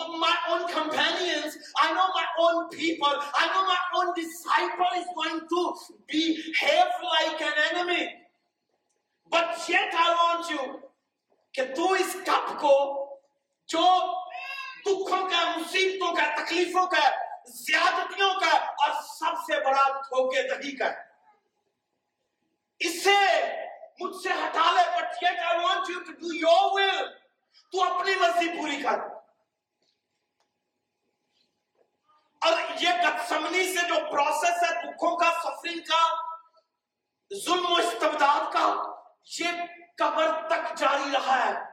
my 0.09 0.37
own 0.51 0.69
companions, 0.69 1.57
I 1.81 1.93
know 1.93 2.09
my 2.15 2.27
own 2.39 2.69
people, 2.71 3.07
I 3.09 3.47
know 3.49 3.67
my 3.67 3.79
own 3.97 4.15
disciple 4.15 4.93
is 4.97 5.07
going 5.15 5.41
to 5.41 5.75
behave 6.07 6.93
like 7.05 7.41
an 7.41 7.53
enemy. 7.73 8.09
But 9.33 9.59
yet 9.69 9.93
I 9.95 10.09
want 10.15 10.51
you 10.51 10.91
کہ 11.55 11.63
تو 11.77 11.93
اس 11.93 12.15
کپ 12.27 12.51
کو 12.61 12.75
جو 13.69 13.85
دکھوں 14.87 15.29
کا 15.31 15.45
مصیبتوں 15.57 16.15
کا 16.17 16.25
تکلیفوں 16.37 16.87
کا 16.87 17.09
زیادتیوں 17.55 18.29
کا 18.41 18.51
اور 18.85 18.91
سب 19.07 19.41
سے 19.47 19.61
بڑا 19.65 19.89
دھوکے 20.09 20.43
دہی 20.49 20.77
کا 20.77 20.91
اسے 22.81 23.19
مجھ 24.01 24.15
سے 24.17 24.29
ہٹا 24.45 24.71
لے 24.73 24.85
but 24.97 25.23
yet 25.23 25.41
I 25.47 25.59
want 25.65 25.91
you 25.91 26.01
to 26.01 26.13
do 26.21 26.35
your 26.35 26.71
will 26.75 27.07
تو 27.73 27.83
اپنی 27.85 28.15
مرضی 28.21 28.49
پوری 28.59 28.83
کر 28.83 28.99
اور 32.51 32.61
یہ 32.81 32.89
گتسمنی 32.89 33.77
سے 33.77 33.87
جو 33.89 33.95
پروسیس 34.13 34.63
ہے، 34.63 34.83
دکھوں 34.83 35.17
کا 35.17 35.31
سفرنگ 35.31 35.79
کا، 35.79 36.15
ظلم 37.45 37.73
و 37.73 37.75
استبداد 37.75 38.53
کا، 38.53 38.95
یہ 39.41 39.47
قبر 39.99 40.49
تک 40.49 40.79
جاری 40.79 41.11
رہا 41.13 41.45
ہے۔ 41.47 41.71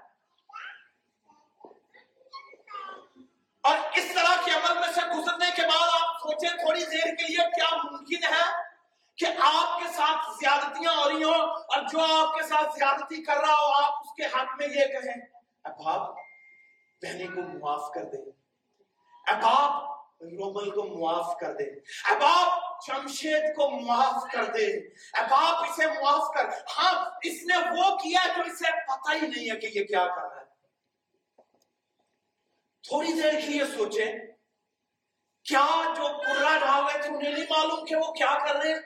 اور 3.61 3.77
اس 3.93 4.11
طرح 4.15 4.45
کے 4.45 4.51
عمل 4.51 4.79
میں 4.79 4.93
سے 4.95 5.01
گزرنے 5.01 5.45
کے 5.55 5.61
بعد 5.61 5.87
آپ 6.01 6.15
سوچیں 6.21 6.49
تھوڑی 6.49 6.85
دیر 6.85 7.15
کے 7.15 7.23
لیے 7.23 7.37
کیا 7.37 7.75
ممکن 7.75 8.23
ہے 8.23 8.63
کہ 9.15 9.25
آپ 9.41 9.79
کے 9.79 9.87
ساتھ 9.87 10.29
زیادتیاں 10.39 10.93
ہو 10.93 11.09
رہی 11.09 11.23
ہوں 11.23 11.45
اور 11.49 11.81
جو 11.81 11.99
آپ 12.03 12.35
کے 12.35 12.43
ساتھ 12.43 12.75
زیادتی 12.77 13.23
کر 13.23 13.37
رہا 13.37 13.53
ہو، 13.53 13.83
آپ 13.83 13.93
اس 13.93 14.13
کے 14.15 14.25
حق 14.25 14.55
میں 14.57 14.67
یہ 14.67 14.85
کہیں۔ 14.85 15.21
اب 15.63 15.87
آپ 15.87 16.09
بہنی 17.01 17.27
کو 17.27 17.41
معاف 17.41 17.91
کر 17.93 18.03
دیں۔ 18.03 18.31
اب 19.27 19.39
آپ 19.43 19.96
رومل 20.21 20.69
کو 20.69 20.83
معاف 20.83 21.37
کر 21.39 21.53
دے۔ 21.53 21.63
اب 22.03 22.17
آپ 22.21 22.77
جمشید 22.87 23.55
کو 23.55 23.69
معاف 23.69 24.23
کر 24.33 24.43
دے۔ 24.43 24.87
اب 25.13 25.33
اسے 25.33 25.87
معاف 25.87 26.33
کر۔ 26.35 26.45
ہاں 26.45 27.09
اس 27.23 27.43
نے 27.43 27.57
وہ 27.57 27.97
کیا 27.97 28.27
جو 28.35 28.41
اسے 28.41 28.71
پتہ 28.71 29.13
ہی 29.13 29.27
نہیں 29.27 29.51
ہے 29.51 29.59
کہ 29.59 29.79
یہ 29.79 29.83
کیا 29.83 30.07
کر 30.15 30.21
رہا 30.21 30.41
ہے۔ 30.41 30.47
تھوڑی 32.87 33.21
دیر 33.21 33.33
کے 33.33 33.47
لیے 33.47 33.65
سوچیں۔ 33.77 34.11
کیا 35.43 35.93
جو 35.97 36.21
کرا 36.21 36.57
ڈال 36.59 36.83
ہے 36.95 37.01
تو 37.01 37.17
انہیں 37.17 37.31
نہیں 37.31 37.45
معلوم 37.49 37.85
کہ 37.85 37.95
وہ 37.95 38.13
کیا 38.13 38.47
کر 38.47 38.55
رہے 38.55 38.73
ہیں؟ 38.73 38.79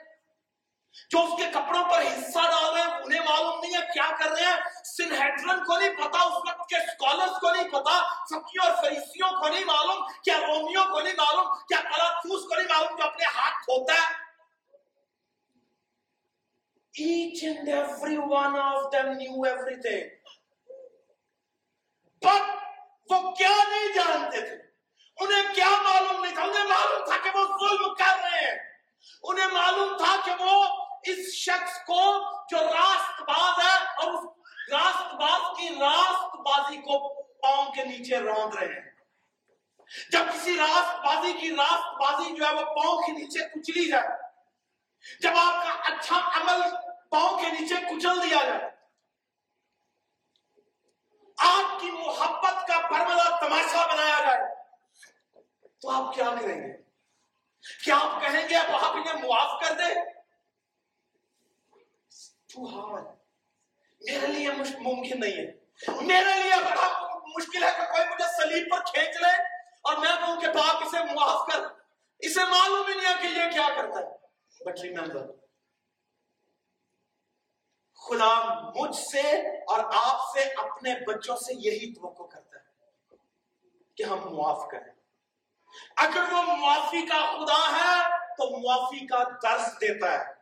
جو 1.10 1.24
اس 1.24 1.42
کے 1.42 1.50
کپڑوں 1.50 1.84
پر 1.84 2.00
حصہ 2.00 2.38
ڈال 2.38 2.74
رہے 2.74 2.80
ہیں، 2.80 2.98
انہیں 3.04 3.20
معلوم 3.20 3.60
نہیں 3.60 3.74
ہے 3.74 3.86
کیا 3.92 4.10
کر 4.18 4.30
رہے 4.30 4.44
ہیں۔ 4.44 4.84
سنہیڈرن 4.84 5.64
کو 5.64 5.78
نہیں 5.78 5.90
پتا، 5.90 6.22
اس 6.22 6.32
وقت 6.32 6.68
کے 6.68 6.76
سکولرز 6.80 7.40
کو 7.40 7.50
نہیں 7.50 7.68
پتا 7.68 8.24
فقیوں 8.24 8.66
اور 8.66 8.84
فریسیوں 8.84 9.40
کو 9.40 9.48
نہیں 9.48 9.64
معلوم، 9.64 10.06
کیا 10.24 10.38
رومیوں 10.38 10.84
کو 10.84 11.00
نہیں 11.00 11.14
معلوم، 11.14 11.46
کیا 11.68 11.80
پلاتوس 11.80 12.48
کو 12.48 12.54
نہیں 12.54 12.68
معلوم 12.68 12.96
جو 12.96 13.04
اپنے 13.04 13.24
ہاتھ 13.24 13.64
کھوتا 13.64 13.94
ہے۔ 13.94 14.22
Each 17.02 17.52
and 17.52 17.68
every 17.74 18.16
one 18.40 18.56
of 18.56 18.80
them 18.84 19.06
knew 19.06 19.50
everything. 19.50 20.02
But 22.26 22.48
وہ 23.10 23.34
کیا 23.34 23.64
نہیں 23.68 23.94
جانتے 23.94 24.40
تھے؟ 24.40 24.56
انہیں 25.16 25.54
کیا 25.54 25.70
معلوم 25.82 26.24
نہیں 26.24 26.34
تھا؟ 26.34 26.42
انہیں 26.42 26.64
معلوم 26.64 27.04
تھا 27.04 27.16
کہ 27.22 27.38
وہ 27.38 27.44
ظلم 27.44 27.94
کر 27.94 28.22
رہے 28.22 28.40
ہیں۔ 28.40 28.58
انہیں 29.22 29.46
معلوم 29.46 29.96
تھا 29.96 30.16
کہ 30.24 30.44
وہ 30.44 30.81
اس 31.04 31.32
شخص 31.34 31.78
کو 31.86 32.00
جو 32.50 32.58
راست 32.58 33.20
باز 33.28 33.58
ہے 33.58 33.76
اور 33.96 34.12
اس 34.12 34.72
راست 34.72 35.14
باز 35.14 35.58
کی 35.58 35.68
راست 35.80 36.36
بازی 36.46 36.76
کو 36.80 36.98
پاؤں 37.42 37.72
کے 37.72 37.84
نیچے 37.84 38.18
روند 38.18 38.54
رہے 38.54 38.74
ہیں۔ 38.74 38.90
جب 40.10 40.32
کسی 40.34 40.56
راست 40.56 40.98
بازی 41.06 41.32
کی 41.32 41.50
راست 41.56 41.94
بازی 42.02 42.34
جو 42.36 42.44
ہے 42.46 42.52
وہ 42.54 42.64
پاؤں 42.74 43.02
کے 43.02 43.12
نیچے 43.12 43.48
کچلی 43.48 43.88
جائے، 43.90 44.08
جب 45.20 45.38
آپ 45.38 45.62
کا 45.64 45.72
اچھا 45.92 46.20
عمل 46.40 46.62
پاؤں 47.10 47.38
کے 47.38 47.50
نیچے 47.50 47.74
کچل 47.90 48.22
دیا 48.22 48.44
جائے، 48.44 48.70
آپ 51.38 51.80
کی 51.80 51.90
محبت 51.90 52.66
کا 52.68 52.78
برملا 52.90 53.28
تماشا 53.40 53.86
بنایا 53.92 54.20
جائے، 54.26 54.40
تو 55.82 55.90
آپ 55.90 56.14
کیا 56.14 56.30
کریں 56.40 56.60
گے؟ 56.62 56.72
کیا 57.84 57.96
آپ 57.96 58.20
کہیں 58.22 58.48
گے 58.48 58.56
اب 58.56 58.74
آپ 58.76 58.96
انہیں 58.96 59.28
معاف 59.28 59.60
کر 59.60 59.78
دیں 62.56 62.64
ہاں۔ 62.64 63.02
میرے 64.00 64.26
لیے 64.26 64.50
ممکن 64.78 65.20
نہیں 65.20 65.32
ہے۔ 65.32 65.62
میرے 66.02 66.42
لیے 66.42 66.64
بڑا 66.70 67.16
مشکل 67.16 67.62
ہے 67.62 67.68
کہ 67.78 67.92
کوئی 67.92 68.08
مجھے 68.08 68.24
سلیب 68.42 68.66
پر 68.70 68.78
کھینچ 68.84 69.16
لے 69.16 69.42
اور 69.82 69.96
میں 69.96 70.08
کہوں 70.08 70.40
کہ 70.40 70.46
باپ 70.46 70.76
اسے 70.86 71.14
معاف 71.14 71.46
کر۔ 71.52 71.60
اسے 72.18 72.44
معلوم 72.44 72.86
ہی 72.86 72.94
نہیں 72.94 73.14
ہے 73.14 73.22
کہ 73.22 73.26
یہ 73.26 73.50
کیا 73.52 73.68
کرتا 73.76 73.98
ہے۔ 74.00 74.10
بٹ 74.64 74.80
ریمبر 74.80 75.26
خدا 77.94 78.60
مجھ 78.76 78.96
سے 78.96 79.20
اور 79.62 79.80
آپ 79.94 80.20
سے 80.32 80.40
اپنے 80.40 80.94
بچوں 81.06 81.36
سے 81.36 81.52
یہی 81.54 81.94
توقع 81.94 82.22
کرتا 82.22 82.58
ہے 82.58 83.16
کہ 83.94 84.02
ہم 84.02 84.34
معاف 84.36 84.68
کریں۔ 84.70 84.92
اگر 85.96 86.32
وہ 86.32 86.42
معافی 86.42 87.06
کا 87.06 87.32
خدا 87.32 87.76
ہے 87.76 88.18
تو 88.36 88.58
معافی 88.58 89.06
کا 89.06 89.24
درس 89.42 89.66
دیتا 89.66 90.12
ہے۔ 90.12 90.41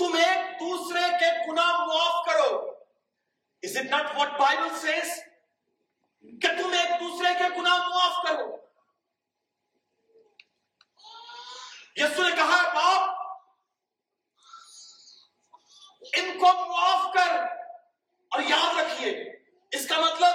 تم 0.00 0.14
ایک 0.14 0.60
دوسرے 0.60 1.00
کے 1.00 1.52
گناہ 1.52 1.72
معاف 1.72 2.26
کرو۔ 2.26 2.70
Is 3.62 3.76
it 3.76 3.84
not 3.84 4.16
what 4.16 4.28
Bible 4.28 4.78
says 4.80 5.24
کہ 6.42 6.62
تم 6.62 6.72
ایک 6.72 7.00
دوسرے 7.00 7.34
کے 7.34 7.60
گناہ 7.60 7.88
معاف 7.88 8.26
کرو۔ 8.28 8.56
یسو 11.96 12.22
نے 12.24 12.36
کہا، 12.36 12.74
باپ، 12.74 13.20
ان 16.16 16.38
کو 16.38 16.66
معاف 16.66 17.14
کر 17.14 17.36
اور 18.30 18.40
یاد 18.40 18.78
رکھیے۔ 18.78 19.36
اس 19.70 19.88
کا 19.88 20.00
مطلب 20.00 20.34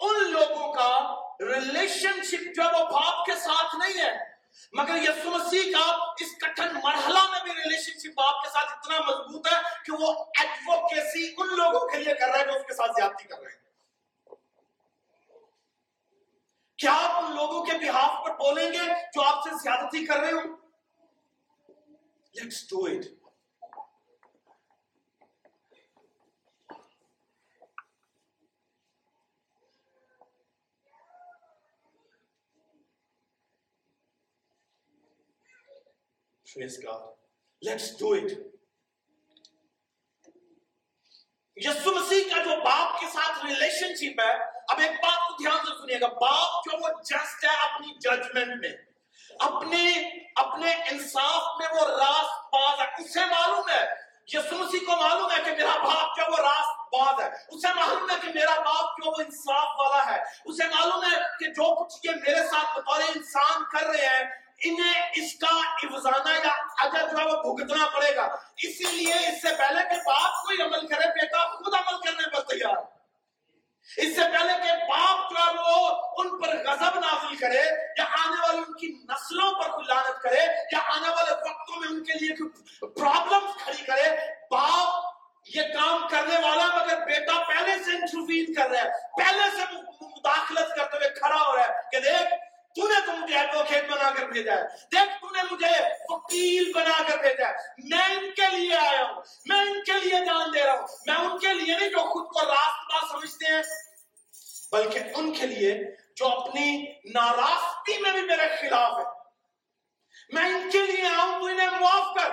ان 0.00 0.30
لوگوں 0.30 0.72
کا 0.72 1.14
ریلیشن 1.40 2.22
شپ 2.22 2.54
جو 2.56 2.62
ہے 2.62 2.68
وہ 2.68 2.88
باپ 2.90 3.26
کے 3.26 3.32
ساتھ 3.32 3.76
نہیں 3.76 4.04
ہے۔ 4.04 4.29
مگر 4.72 4.96
یسو 4.96 5.30
مسیح 5.30 5.72
کا 5.72 5.90
اس 6.20 6.36
کٹھن 6.40 6.74
مرحلہ 6.84 7.30
میں 7.30 7.40
بھی 7.44 7.52
ریلیشن 7.52 7.98
شپ 7.98 8.14
باپ 8.16 8.44
کے 8.44 8.50
ساتھ 8.50 8.72
اتنا 8.72 8.98
مضبوط 9.00 9.48
ہے 9.52 9.60
کہ 9.84 9.92
وہ 9.92 10.24
ایڈوکیسی 10.40 11.34
ان 11.36 11.46
لوگوں 11.46 11.88
کے 11.88 11.98
لیے 11.98 12.14
کر 12.14 12.26
رہا 12.28 12.38
ہے 12.38 12.44
جو 12.44 12.52
اس 12.52 12.66
کے 12.66 12.74
ساتھ 12.74 12.92
زیادتی 12.96 13.28
کر 13.28 13.38
رہے 13.38 13.50
ہیں۔ 13.50 13.58
کیا 16.78 16.92
آپ 16.92 17.24
ان 17.24 17.36
لوگوں 17.36 17.64
کے 17.64 17.72
بحاف 17.78 18.24
پر 18.24 18.30
بولیں 18.30 18.72
گے 18.72 18.86
جو 19.14 19.22
آپ 19.22 19.44
سے 19.44 19.50
زیادتی 19.62 20.06
کر 20.06 20.16
رہے 20.16 20.32
ہوں؟ 20.32 20.56
Let's 22.34 22.68
do 22.70 22.84
it 22.84 23.04
Praise 36.50 36.78
God. 36.78 37.02
Let's 37.62 37.96
do 37.96 38.14
it. 38.14 38.38
Yesu 41.56 41.92
Masih 41.94 42.22
کا 42.30 42.42
جو 42.42 42.54
باپ 42.64 43.00
کے 43.00 43.06
ساتھ 43.12 43.44
ریلیشن 43.44 43.94
شپ 43.96 44.20
ہے 44.20 44.30
اب 44.70 44.78
ایک 44.80 44.92
بات 45.02 45.26
کو 45.26 45.34
دھیان 45.38 45.58
سے 45.66 45.74
سنیے 45.80 46.00
گا 46.00 46.06
باپ 46.20 46.66
جو 46.66 46.78
وہ 46.78 46.88
جسٹ 47.02 47.44
ہے 47.44 47.56
اپنی 47.64 47.92
ججمنٹ 48.00 48.60
میں 48.60 48.70
اپنے 49.40 49.82
اپنے 50.36 50.72
انصاف 50.90 51.58
میں 51.58 51.68
وہ 51.72 51.86
راست 51.88 52.54
باز 52.54 52.80
ہے 52.80 52.86
اسے 52.98 53.24
معلوم 53.30 53.68
ہے 53.68 53.84
یسو 54.28 54.56
مسیح 54.56 54.86
کو 54.86 54.96
معلوم 54.96 55.30
ہے 55.30 55.42
کہ 55.44 55.56
میرا 55.56 55.76
باپ 55.84 56.16
جو 56.16 56.30
وہ 56.32 56.38
راست 56.38 56.78
باز 56.92 57.20
ہے 57.20 57.28
اسے 57.48 57.74
معلوم 57.76 58.10
ہے 58.10 58.16
کہ 58.22 58.32
میرا 58.34 58.58
باپ 58.60 58.98
جو 58.98 59.10
وہ 59.10 59.22
انصاف 59.24 59.80
والا 59.80 60.04
ہے 60.06 60.20
اسے 60.44 60.68
معلوم 60.68 61.04
ہے 61.04 61.16
کہ 61.38 61.52
جو 61.52 61.74
کچھ 61.74 62.06
یہ 62.06 62.22
میرے 62.22 62.46
ساتھ 62.48 62.78
بطور 62.78 63.08
انسان 63.08 63.64
کر 63.72 63.86
رہے 63.86 64.06
ہیں 64.08 64.24
انہیں 64.64 65.10
اس 65.14 65.34
کا 65.34 65.56
افزانہ 65.56 66.32
یا 66.44 66.52
اجر 66.84 67.08
جو 67.08 67.18
ہے 67.18 67.24
وہ 67.24 67.36
بھگتنا 67.42 67.86
پڑے 67.86 68.14
گا۔ 68.16 68.24
اسی 68.56 68.84
لیے 68.84 69.14
اس 69.14 69.42
سے 69.42 69.54
پہلے 69.58 69.82
کہ 69.90 69.96
باپ 70.06 70.46
کوئی 70.46 70.62
عمل 70.62 70.86
کرے، 70.86 71.06
بیٹا 71.20 71.46
خود 71.46 71.74
عمل 71.74 72.00
کرنے 72.00 72.30
پر 72.30 72.40
تیار۔ 72.40 72.76
اس 73.98 74.16
سے 74.16 74.22
پہلے 74.32 74.52
کہ 74.62 74.72
باپ 74.88 75.30
جو 75.30 75.36
ہے 75.38 75.52
وہ 75.58 75.88
ان 76.18 76.40
پر 76.40 76.56
غضب 76.66 76.98
نازل 76.98 77.36
کرے، 77.36 77.62
یا 77.98 78.04
آنے 78.18 78.40
والے 78.40 78.58
ان 78.58 78.72
کی 78.72 78.88
نسلوں 79.08 79.52
پر 79.52 79.70
کوئی 79.70 79.86
لعنت 79.86 80.22
کرے، 80.22 80.42
یا 80.72 80.78
آنے 80.94 81.08
والے 81.08 81.30
وقتوں 81.30 81.80
میں 81.80 81.88
ان 81.88 82.04
کے 82.04 82.18
لیے 82.20 82.36
کوئی 82.36 82.92
پرابلمز 83.00 83.56
کھڑی 83.64 83.84
کرے، 83.84 84.10
باپ 84.50 85.08
یہ 85.56 85.62
کام 85.62 86.08
کرنے 86.08 86.36
والا 86.46 86.66
مگر 86.66 87.04
بیٹا 87.06 87.42
پہلے 87.48 87.76
سے 87.84 87.96
انٹروین 87.96 88.54
کر 88.54 88.70
رہا 88.70 88.82
ہے، 88.82 88.90
پہلے 89.16 89.50
سے 89.56 89.72
مداخلت 90.00 90.76
کرتے 90.76 90.96
ہوئے 90.96 91.08
کھڑا 91.08 91.42
ہو 91.46 91.56
رہا 91.56 91.62
ہے 91.62 91.88
کہ 91.92 92.00
دیکھ 92.00 92.34
تو 92.76 92.88
نے 92.88 93.06
تو 93.06 93.12
مجھے 93.12 93.38
ایڈوکیٹ 93.38 93.90
بنا 93.90 94.10
کر 94.10 94.26
بھیجا 94.26 94.54
ہے۔ 94.54 94.62
دیکھ 94.62 95.20
تو 95.20 95.30
نے 95.30 95.42
مجھے 95.50 95.88
وکیل 96.08 96.72
بنا 96.74 97.02
کر 97.08 97.18
بھیجا 97.18 97.48
ہے۔ 97.48 97.54
میں 97.78 98.04
ان 98.04 98.30
کے 98.30 98.56
لیے 98.56 98.76
آیا 98.76 99.02
ہوں۔ 99.02 99.22
میں 99.46 99.60
ان 99.60 99.84
کے 99.84 99.92
لیے 99.92 100.24
جان 100.24 100.54
دے 100.54 100.64
رہا 100.64 100.80
ہوں۔ 100.80 100.86
میں 101.06 101.16
ان 101.16 101.38
کے 101.38 101.54
لیے 101.54 101.78
نہیں 101.78 101.88
جو 101.88 101.98
خود 101.98 102.26
کو 102.26 102.40
راستہ 102.54 103.06
سمجھتے 103.12 103.52
ہیں، 103.54 103.62
بلکہ 104.72 104.98
ان 105.14 105.32
کے 105.32 105.46
لیے 105.46 105.78
جو 106.16 106.28
اپنی 106.28 106.84
ناراستی 107.14 107.98
میں 107.98 108.12
بھی 108.12 108.22
میرے 108.22 108.56
خلاف 108.60 108.98
ہے۔ 108.98 109.04
میں 110.32 110.44
ان 110.44 110.70
کے 110.70 110.82
لیے 110.82 111.08
آؤں 111.16 111.40
تو 111.40 111.46
انہیں 111.46 111.66
معاف 111.66 112.14
کر۔ 112.14 112.30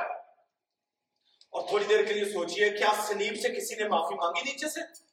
اور 1.50 1.68
تھوڑی 1.68 1.86
دیر 1.86 2.06
کے 2.06 2.14
لیے 2.14 2.34
سوچئے، 2.34 2.70
کیا 2.70 2.90
سلیب 3.08 3.34
سے 3.42 3.50
کسی 3.50 3.76
نے 3.76 3.88
معافی 3.88 4.16
مانگی 4.16 4.42
نیچے 4.42 4.68
سے؟ 4.68 5.08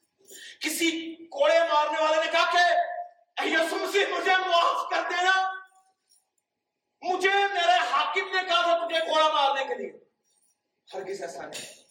کسی 0.60 1.14
کوڑے 1.26 1.58
مارنے 1.58 2.02
والے 2.02 2.16
نے 2.24 2.30
کہا 2.32 2.52
کہ 2.52 2.93
یسو 3.42 3.76
مسیح، 3.76 4.06
مجھے 4.18 4.36
معاف 4.36 4.90
کر 4.90 5.02
دینا۔ 5.10 5.52
مجھے 7.02 7.28
میرے 7.28 7.78
حاکم 7.90 8.36
نے 8.36 8.42
کہا 8.42 8.62
تھا 8.62 8.86
تجھے 8.86 8.98
گھوڑا 8.98 9.28
مارنے 9.28 9.64
کے 9.64 9.74
لیے۔ 9.74 9.92
ہرگز 10.94 11.22
ایسا 11.22 11.46
نہیں۔ 11.46 11.84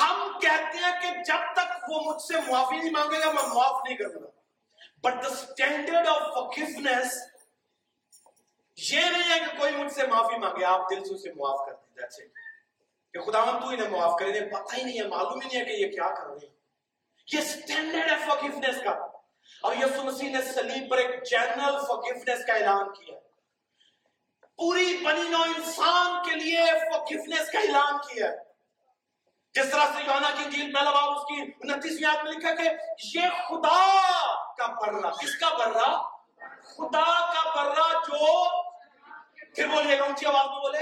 ہم 0.00 0.38
کہتے 0.40 0.78
ہیں 0.78 1.00
کہ 1.02 1.22
جب 1.22 1.52
تک 1.52 1.84
وہ 1.88 2.00
مجھ 2.00 2.22
سے 2.22 2.52
معافی 2.52 2.76
نہیں 2.76 2.90
مانگے 2.90 3.20
گا، 3.20 3.32
میں 3.32 3.42
معاف 3.42 3.80
نہیں 3.88 3.96
کروں 3.96 4.22
گا۔ 4.22 4.28
بٹ 5.02 5.24
دا 5.24 5.28
اسٹینڈرڈ 5.28 6.06
آف 6.06 6.16
فکیفنس 6.16 7.18
یہ 8.94 9.00
نہیں 9.00 9.34
ہے 9.34 9.38
کہ 9.38 9.58
کوئی 9.58 9.76
مجھ 9.76 9.92
سے 9.92 10.06
معافی 10.06 10.38
مانگے، 10.38 10.64
آپ 10.64 10.90
دل 10.90 11.04
سے 11.04 11.14
اسے 11.14 11.32
معاف 11.32 11.66
کر 11.66 11.72
دیں 11.72 12.26
کہ 13.12 13.20
خدا 13.20 13.44
تو 13.44 13.68
انہیں 13.68 13.88
معاف 13.88 14.18
کرے 14.18 14.40
پتہ 14.40 14.76
ہی 14.76 14.82
نہیں 14.82 15.00
ہے، 15.00 15.06
معلوم 15.06 15.40
ہی 15.40 15.48
نہیں 15.48 15.60
ہے 15.60 15.64
کہ 15.64 15.70
یہ 15.70 15.86
کیا 15.86 16.14
کر 16.14 16.26
رہے 16.26 16.46
ہیں۔ 16.46 16.56
یہ 17.32 17.40
سٹینڈرڈ 17.40 18.10
ہے 18.10 18.16
فقیفنس 18.16 18.84
کا۔ 18.84 19.15
اور 19.62 19.76
یسو 19.76 20.02
مسیح 20.04 20.30
نے 20.30 20.42
سلیب 20.42 20.90
پر 20.90 20.96
ایک 20.96 21.30
جنرل 21.30 21.78
فقیفنس 21.80 22.46
کا 22.46 22.52
اعلان 22.52 22.92
کیا۔ 22.92 23.18
پوری 24.56 24.96
بنی 24.96 25.28
نو 25.28 25.42
انسان 25.42 26.28
کے 26.28 26.34
لیے 26.34 26.64
فقیفنس 26.66 27.50
کا 27.50 27.58
اعلان 27.58 27.98
کیا۔ 27.98 28.30
جس 29.54 29.70
طرح 29.70 29.86
سے 29.86 30.02
یونا 30.06 30.30
کی 30.38 30.44
انجیل 30.44 30.72
پہلا 30.74 30.90
باب 30.90 31.10
اس 31.10 31.22
کی 31.22 31.42
انتیسویں 31.42 32.08
آیت 32.08 32.24
میں 32.24 32.32
لکھا 32.32 32.54
کہ 32.54 32.68
یہ 33.14 33.28
خدا 33.48 34.34
کا 34.54 34.66
برہ، 34.66 35.10
کس 35.10 35.36
کا 35.36 35.48
برہ؟ 35.48 36.02
خدا 36.62 37.32
کا 37.32 37.64
برہ 37.64 37.92
جو 37.92 38.48
پھر 39.54 39.66
بولیے 39.66 39.98
گا 39.98 40.04
اونچی 40.04 40.26
آواز 40.26 40.46
میں 40.46 40.60
بولے؟ 40.60 40.78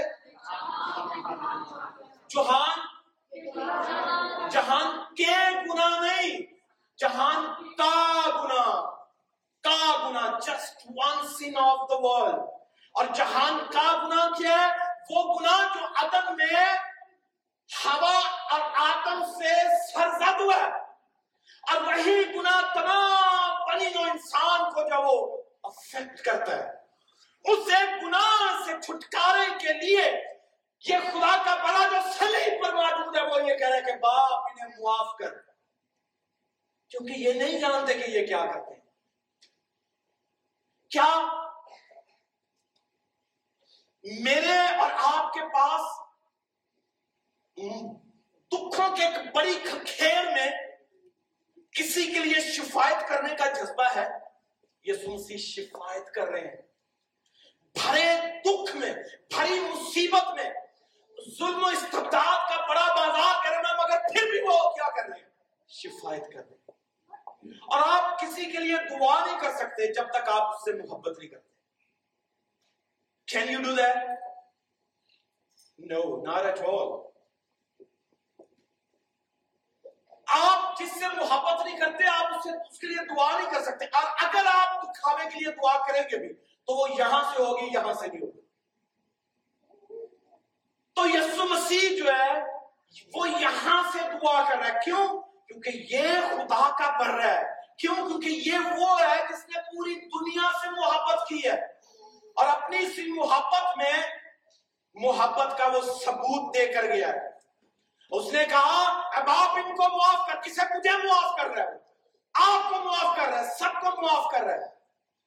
جوہان 2.27 2.79
جہان 4.49 5.15
کے 5.15 5.33
گنا 5.69 5.99
نہیں۔ 5.99 6.54
جہان 6.97 7.45
کا 7.77 8.21
گنا 8.25 8.81
کا 9.63 10.07
گنا 10.07 10.39
just 10.39 10.87
one 10.95 11.27
sin 11.27 11.57
of 11.57 11.89
the 11.89 11.95
world 11.99 12.39
اور 12.93 13.05
جہان 13.13 13.57
کا 13.73 14.03
گنا 14.03 14.29
کیا 14.37 14.67
ہے؟ 14.67 14.73
وہ 15.09 15.39
گنا 15.39 15.57
جو 15.75 15.85
عدم 15.95 16.35
میں 16.35 16.77
ہوا 17.85 18.19
اور 18.51 18.61
آتم 18.61 19.23
سے 19.25 19.53
سرزد 19.93 20.41
ہوا 20.41 20.55
ہے۔ 20.55 20.85
اور 21.71 21.81
وہی 21.81 22.35
گنا 22.35 22.61
تمام 22.73 23.67
بنی 23.67 23.89
نو 23.89 24.01
انسان 24.11 24.73
کو 24.73 24.81
جو 24.81 25.01
وہ 25.03 25.43
افیکٹ 25.63 26.21
کرتا 26.21 26.55
ہے۔ 26.55 26.69
اس 27.43 27.73
ایک 27.73 28.03
گناہ 28.03 28.63
سے 28.65 28.81
چھٹکارے 28.81 29.45
کے 29.59 29.73
لیے 29.73 30.23
یہ 30.87 30.97
خدا 31.11 31.37
کا 31.45 31.55
بڑا 31.55 31.87
جو 31.91 32.09
سلیب 32.17 32.65
پر 32.65 32.73
موجود 32.73 33.15
ہے، 33.17 33.21
وہ 33.21 33.47
یہ 33.47 33.55
کہہ 33.55 33.67
رہے 33.67 33.81
کہ 33.81 33.95
باپ 33.95 34.33
انہیں 34.33 34.67
معاف 34.79 35.17
کر۔ 35.17 35.54
کیونکہ 36.97 37.19
یہ 37.19 37.33
نہیں 37.33 37.59
جانتے 37.59 37.93
کہ 37.93 38.11
یہ 38.11 38.27
کیا 38.27 38.45
کرتے 38.45 38.73
ہیں۔ 38.73 38.81
کیا 40.89 41.27
میرے 44.03 44.75
اور 44.79 44.91
آپ 44.93 45.33
کے 45.33 45.39
پاس 45.53 45.81
دکھوں 48.47 48.95
کے 48.95 49.05
ایک 49.05 49.35
بڑی 49.35 49.59
کھیر 49.85 50.23
میں 50.23 50.47
کسی 51.71 52.03
کے 52.05 52.19
لیے 52.19 52.51
شفایت 52.51 53.09
کرنے 53.09 53.35
کا 53.35 53.45
جذبہ 53.51 53.83
ہے؟ 53.95 54.07
یہ 54.83 54.93
سنسی 54.93 55.37
شفایت 55.37 56.07
کر 56.13 56.27
رہے 56.27 56.47
ہیں۔ 56.47 56.61
بھرے 57.73 58.17
دکھ 58.41 58.75
میں، 58.75 58.93
بھری 59.29 59.59
مصیبت 59.59 60.33
میں، 60.35 60.53
ظلم 61.39 61.63
و 61.63 61.67
استبداد 61.67 62.49
کا 62.49 62.65
بڑا 62.69 62.93
بازار 62.93 63.43
کرنا 63.43 63.83
مگر 63.83 63.99
پھر 63.99 64.31
بھی 64.31 64.41
وہ 64.41 64.69
کیا 64.69 64.89
کر 64.89 65.09
رہے 65.09 65.19
ہیں؟ 65.19 65.29
شفایت 65.67 66.23
کر 66.33 66.39
رہے 66.39 66.49
ہیں۔ 66.49 66.64
اور 67.51 67.81
آپ 67.85 68.19
کسی 68.19 68.45
کے 68.45 68.57
لیے 68.57 68.99
دعا 68.99 69.25
نہیں 69.25 69.39
کر 69.39 69.51
سکتے 69.51 69.93
جب 69.93 70.09
تک 70.09 70.29
آپ 70.29 70.55
اس 70.55 70.59
سے 70.61 70.73
محبت 70.73 71.19
نہیں 71.19 71.29
کرتے۔ 71.29 71.49
Can 73.25 73.49
you 73.49 73.59
do 73.59 73.75
that 73.75 74.03
no 75.79 76.31
not 76.31 76.45
at 76.45 76.59
all 76.59 77.05
آپ 80.27 80.79
جس 80.79 80.91
سے 80.91 81.07
محبت 81.07 81.65
نہیں 81.65 81.79
کرتے، 81.79 82.07
آپ 82.07 82.25
اس 82.25 82.43
سے 82.43 82.69
اس 82.69 82.79
کے 82.79 82.87
لیے 82.87 83.15
دعا 83.15 83.39
نہیں 83.39 83.51
کر 83.51 83.61
سکتے۔ 83.63 83.85
اور 83.85 84.03
اگر 84.03 84.45
آپ 84.45 84.83
دکھاوے 84.83 85.23
کے 85.23 85.39
لیے 85.39 85.51
دعا 85.51 85.87
کریں 85.87 86.01
گے 86.01 86.17
بھی، 86.17 86.33
تو 86.33 86.81
وہ 86.81 86.87
یہاں 86.89 87.33
سے 87.35 87.43
ہوگی، 87.43 87.67
یہاں 87.73 87.93
سے 87.93 88.07
نہیں 88.07 88.21
ہوگی۔ 88.21 88.41
تو 90.93 91.07
یسو 91.07 91.45
مسیح 91.45 91.97
جو 91.97 92.05
ہے، 92.05 92.41
وہ 93.13 93.29
یہاں 93.29 93.91
سے 93.91 93.99
دعا 93.99 94.49
کر 94.49 94.57
رہا 94.57 94.67
ہے۔ 94.67 94.79
کیوں؟ 94.85 95.24
کیونکہ 95.47 95.95
یہ 95.95 96.03
خدا 96.29 96.75
کا 96.75 96.97
بر 96.97 97.23
ہے۔ 97.25 97.43
کیوں؟ 97.77 97.95
کیونکہ 97.95 98.29
یہ 98.29 98.57
وہ 98.77 98.99
ہے 98.99 99.23
جس 99.29 99.49
نے 99.49 99.61
پوری 99.61 99.95
دنیا 99.95 100.51
سے 100.61 100.69
محبت 100.69 101.27
کی 101.27 101.39
ہے۔ 101.45 101.61
اور 102.35 102.47
اپنی 102.47 102.77
اسی 102.77 103.11
محبت 103.11 103.77
میں 103.77 103.93
محبت 104.93 105.57
کا 105.57 105.67
وہ 105.67 105.81
ثبوت 106.05 106.55
دے 106.55 106.67
کر 106.67 106.83
گیا 106.83 107.07
ہے۔ 107.07 107.35
اس 108.11 108.33
نے 108.33 108.45
کہا، 108.45 109.01
اب 109.15 109.23
آپ 109.27 109.49
ان 109.49 109.75
کو 109.75 109.83
معاف 109.83 110.27
کر، 110.27 110.41
کسے 110.41 110.77
مجھے 110.77 110.91
معاف 110.91 111.35
کر 111.37 111.45
رہا 111.45 111.63
ہے 111.63 111.85
آپ 112.33 112.69
کو 112.69 112.83
معاف 112.83 113.17
کر 113.17 113.23
رہا 113.23 113.39
ہے 113.39 113.53
سب 113.59 113.81
کو 113.81 114.01
معاف 114.01 114.31
کر 114.31 114.41
رہا 114.41 114.53
ہے 114.53 114.65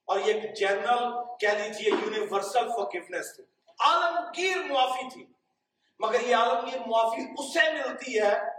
اور 0.05 0.21
یہ 0.21 0.33
جنرل 0.33 1.13
کہہ 1.41 1.49
لیجیے 1.49 1.91
یونیورسل 1.91 2.69
فورگیونیس 2.69 3.37
تھی۔ 3.37 3.45
عالمگیر 3.81 4.57
معافی 4.57 5.11
تھی۔ 5.11 5.27
مگر 5.99 6.21
یہ 6.21 6.37
عالمگیر 6.37 6.81
معافی 6.87 7.23
اسے 7.39 7.73
ملتی 7.73 8.21
ہے 8.21 8.58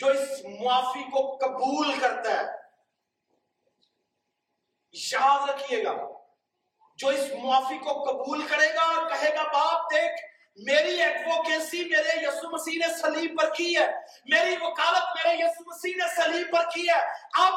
جو 0.00 0.06
اس 0.06 0.44
معافی 0.44 1.10
کو 1.10 1.36
قبول 1.36 2.00
کرتا 2.00 2.30
ہے۔ 2.30 2.46
یاد 4.92 5.48
رکھیے 5.48 5.84
گا، 5.84 5.92
جو 6.96 7.08
اس 7.08 7.30
معافی 7.42 7.78
کو 7.78 8.04
قبول 8.04 8.46
کرے 8.46 8.74
گا 8.74 8.80
اور 8.80 9.10
کہے 9.10 9.34
گا، 9.34 9.42
باپ 9.42 9.92
دیکھ، 9.92 10.24
میری 10.56 11.02
ایڈوکیسی 11.02 11.84
میرے 11.84 12.26
یسو 12.26 12.50
مسیح 12.50 12.78
نے 12.86 12.98
سلیب 12.98 13.38
پر 13.38 13.54
کی 13.54 13.76
ہے۔ 13.76 13.86
میری 14.24 14.56
وکالت 14.60 15.26
میرے 15.26 15.36
یسو 15.44 15.70
مسیح 15.70 15.92
نے 15.96 16.22
سلیب 16.22 16.52
پر 16.52 16.62
کی 16.74 16.88
ہے۔ 16.88 17.00
اب 17.42 17.52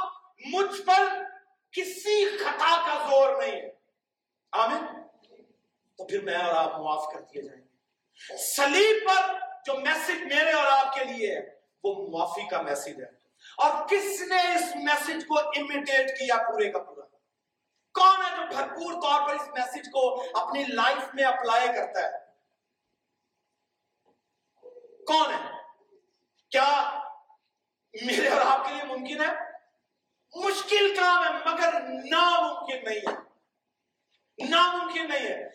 مجھ 0.46 0.82
پر 0.82 1.24
کسی 1.72 2.38
خطا 2.38 2.82
کا 2.86 3.08
زور 3.10 3.42
نہیں 3.42 3.62
ہے۔ 3.62 3.70
آمین؟ 4.52 4.86
تو 5.98 6.08
پھر 6.08 6.22
میں 6.22 6.36
اور 6.36 6.56
آپ 6.56 6.80
معاف 6.80 7.14
کر 7.14 7.20
دیے 7.20 7.42
جائیں 7.42 7.62
گے۔ 7.62 7.68
سلیب 8.38 9.10
پر 9.10 9.40
جو 9.66 9.74
میسج 9.74 10.34
میرے 10.34 10.52
اور 10.52 10.66
آپ 10.66 10.96
کے 10.96 11.06
لیے 11.06 11.36
ہے 11.36 11.63
وہ 11.84 12.18
معافی 12.18 12.48
کا 12.48 12.62
میسج 12.62 13.02
ہے۔ 13.02 13.24
اور 13.58 13.88
کس 13.88 14.22
نے 14.22 14.56
اس 14.56 14.76
میسج 14.76 15.28
کو 15.28 15.40
امیٹیٹ 15.40 16.20
کیا 16.20 16.36
پورے 16.52 16.72
کا 16.72 16.80
پورا؟ 16.80 17.06
کون 17.94 18.26
ہے 18.26 18.38
جو 18.38 18.46
بھرپور 18.56 19.02
طور 19.02 19.28
پر 19.28 19.36
اس 19.36 19.48
میسج 19.48 19.86
کو 19.92 20.24
اپنی 20.34 20.64
لائف 20.64 21.14
میں 21.14 21.24
اپلائی 21.24 21.68
کرتا 21.68 22.00
ہے؟ 22.00 22.12
کون 25.08 25.34
ہے؟ 25.34 25.52
کیا 26.50 27.00
میرے 28.06 28.28
اور 28.28 28.42
آپ 28.46 28.68
کے 28.68 28.74
لیے 28.74 28.84
ممکن 28.84 29.24
ہے؟ 29.24 29.54
مشکل 30.36 30.96
کام 30.96 31.24
ہے، 31.24 31.54
مگر 31.54 31.82
ناممکن 31.90 32.84
نہیں 32.84 33.00
ہے۔ 33.00 33.16
ناممکن 34.50 35.10
نہیں 35.10 35.28
ہے۔ 35.28 35.50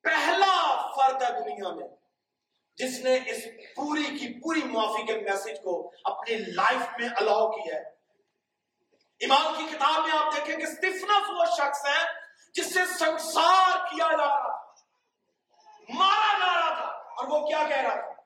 پہلا 0.00 0.86
فرد 0.96 1.22
ہے 1.22 1.28
دنیا 1.28 1.74
میں۔ 1.74 1.99
جس 2.80 2.98
نے 3.00 3.14
اس 3.14 3.44
پوری 3.76 4.04
کی 4.04 4.40
پوری 4.40 4.62
معافی 4.62 5.06
کے 5.06 5.20
میسج 5.20 5.62
کو 5.64 5.92
اپنی 6.04 6.36
لائف 6.36 7.00
میں 7.00 7.08
الاؤ 7.16 7.50
کیا 7.50 7.74
ہے۔ 7.74 7.82
ایمان 9.18 9.54
کی 9.56 9.76
کتاب 9.76 10.08
میں 10.08 10.18
آپ 10.18 10.36
دیکھیں 10.36 10.56
کہ 10.56 10.62
اسٹیفنس 10.62 11.30
وہ 11.30 11.44
شخص 11.44 11.86
ہے 11.86 12.04
جس 12.54 12.74
سے 12.74 12.80
سنسار 12.86 13.78
کیا 13.78 14.10
جا 14.10 14.26
رہا 14.26 14.56
تھا۔ 14.56 14.72
مارا 15.88 16.38
جا 16.38 16.60
رہا 16.60 16.74
تھا۔ 16.74 16.92
اور 16.92 17.26
وہ 17.28 17.46
کیا 17.46 17.62
کہہ 17.68 17.76
رہا 17.76 17.94
تھا؟ 17.94 18.22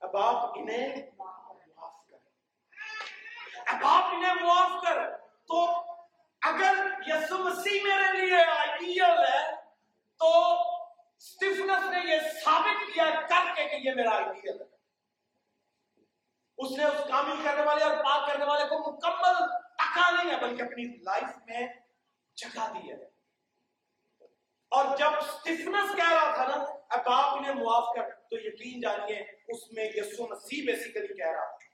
اب 0.00 0.16
آپ 0.16 0.58
انہیں 0.58 1.10
معاف 1.18 2.06
کر 2.10 2.16
اب 3.66 3.76
آپ 3.82 4.14
انہیں 4.14 4.34
معاف 4.34 4.84
کر 4.84 5.16
تو 5.18 5.80
اگر 6.42 6.74
یسو 7.06 7.38
مسیح 7.38 7.80
میرے 7.82 8.26
لیے 8.26 8.36
آئیڈیل 8.36 9.24
ہے، 9.34 9.54
تو 10.18 10.56
اسٹیفنس 11.70 12.04
نے 12.04 12.12
یہ 12.12 12.20
ثابت 12.44 12.94
کیا 12.94 13.04
کر 13.28 13.54
کے 13.54 13.68
کہ 13.68 13.88
یہ 13.88 13.94
میرا 13.94 14.10
آئیڈیل 14.10 14.60
ہے۔ 14.60 14.66
اس 16.58 16.78
نے 16.78 16.84
اس 16.84 17.08
کامل 17.08 17.44
کرنے 17.44 17.62
والے 17.62 17.84
اور 17.84 17.96
پاک 17.96 18.28
کرنے 18.28 18.44
والے 18.44 18.64
کو 18.68 18.92
مکمل 18.92 19.46
ٹکا 19.76 20.10
نہیں 20.10 20.30
ہے، 20.30 20.40
بلکہ 20.40 20.62
اپنی 20.62 20.96
لائف 21.02 21.36
میں 21.46 21.68
جگہ 22.34 22.72
دی 22.74 22.90
ہے۔ 22.90 22.96
اور 24.68 24.96
جب 24.96 25.10
سٹیفنس 25.20 25.96
کہہ 25.96 26.12
رہا 26.12 26.34
تھا 26.34 26.56
نا، 26.56 26.64
اب 26.90 27.00
آپ 27.06 27.38
انہیں 27.38 27.54
معاف 27.54 27.96
کر، 27.96 28.10
تو 28.10 28.36
یقین 28.38 28.80
جانیے، 28.80 29.18
اس 29.48 29.72
میں 29.72 29.90
یسو 29.94 30.28
مسیح 30.28 30.62
بیسیکلی 30.66 31.16
کہہ 31.16 31.30
رہا 31.30 31.56
تھا۔ 31.56 31.70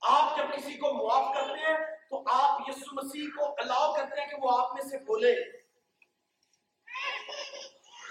آپ 0.00 0.36
جب 0.36 0.44
کسی 0.56 0.76
کو 0.76 0.92
معاف 0.92 1.34
کرتے 1.34 1.60
ہیں، 1.60 1.96
تو 2.10 2.24
آپ 2.30 2.60
یسو 2.68 2.94
مسیح 2.94 3.26
کو 3.36 3.54
الاؤ 3.58 3.94
کرتے 3.94 4.20
ہیں 4.20 4.28
کہ 4.28 4.36
وہ 4.40 4.60
آپ 4.60 4.74
میں 4.74 4.82
سے 4.82 4.98
بولے 4.98 5.63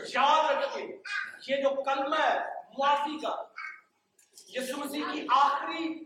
یاد 0.07 0.63
رکھیے 0.63 1.01
یہ 1.47 1.63
جو 1.63 1.83
کلمہ 1.83 2.15
ہے، 2.15 2.39
معافی 2.77 3.19
کا 3.21 3.43
یسو 4.47 4.77
مسیح 4.77 5.03
کی 5.13 5.27
آخری 5.29 6.03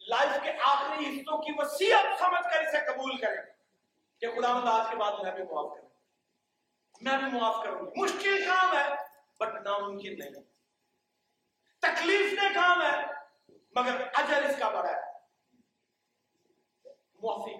لائف 0.00 0.42
کے 0.42 0.52
آخری 0.62 1.16
حصوں 1.16 1.42
کی 1.42 1.52
وسیعت 1.56 2.18
سمجھ 2.18 2.54
کر 2.54 2.60
اسے 2.60 2.92
قبول 2.92 3.16
کریں۔ 3.16 3.42
کہ 4.20 4.26
خدا 4.30 4.52
مند 4.52 4.68
آج 4.68 4.90
کے 4.90 4.96
بعد 4.96 5.12
میں 5.22 5.32
بھی 5.32 5.42
معاف 5.42 5.76
کروں 5.76 5.88
میں 7.00 7.18
بھی 7.18 7.40
معاف 7.40 7.64
کروں 7.64 7.86
گی 7.86 8.00
مشکل 8.00 8.44
کام 8.46 8.76
ہے 8.76 8.94
بٹ 9.40 9.62
ناممکن 9.62 10.18
نہیں۔ 10.18 10.30
تکلیف 11.80 12.42
نے 12.42 12.48
کام 12.54 12.82
ہے، 12.82 13.06
مگر 13.74 14.06
اجر 14.14 14.42
اس 14.42 14.56
کا 14.58 14.68
بڑا 14.68 14.90
ہے۔ 14.90 15.12
معافی۔ 17.22 17.57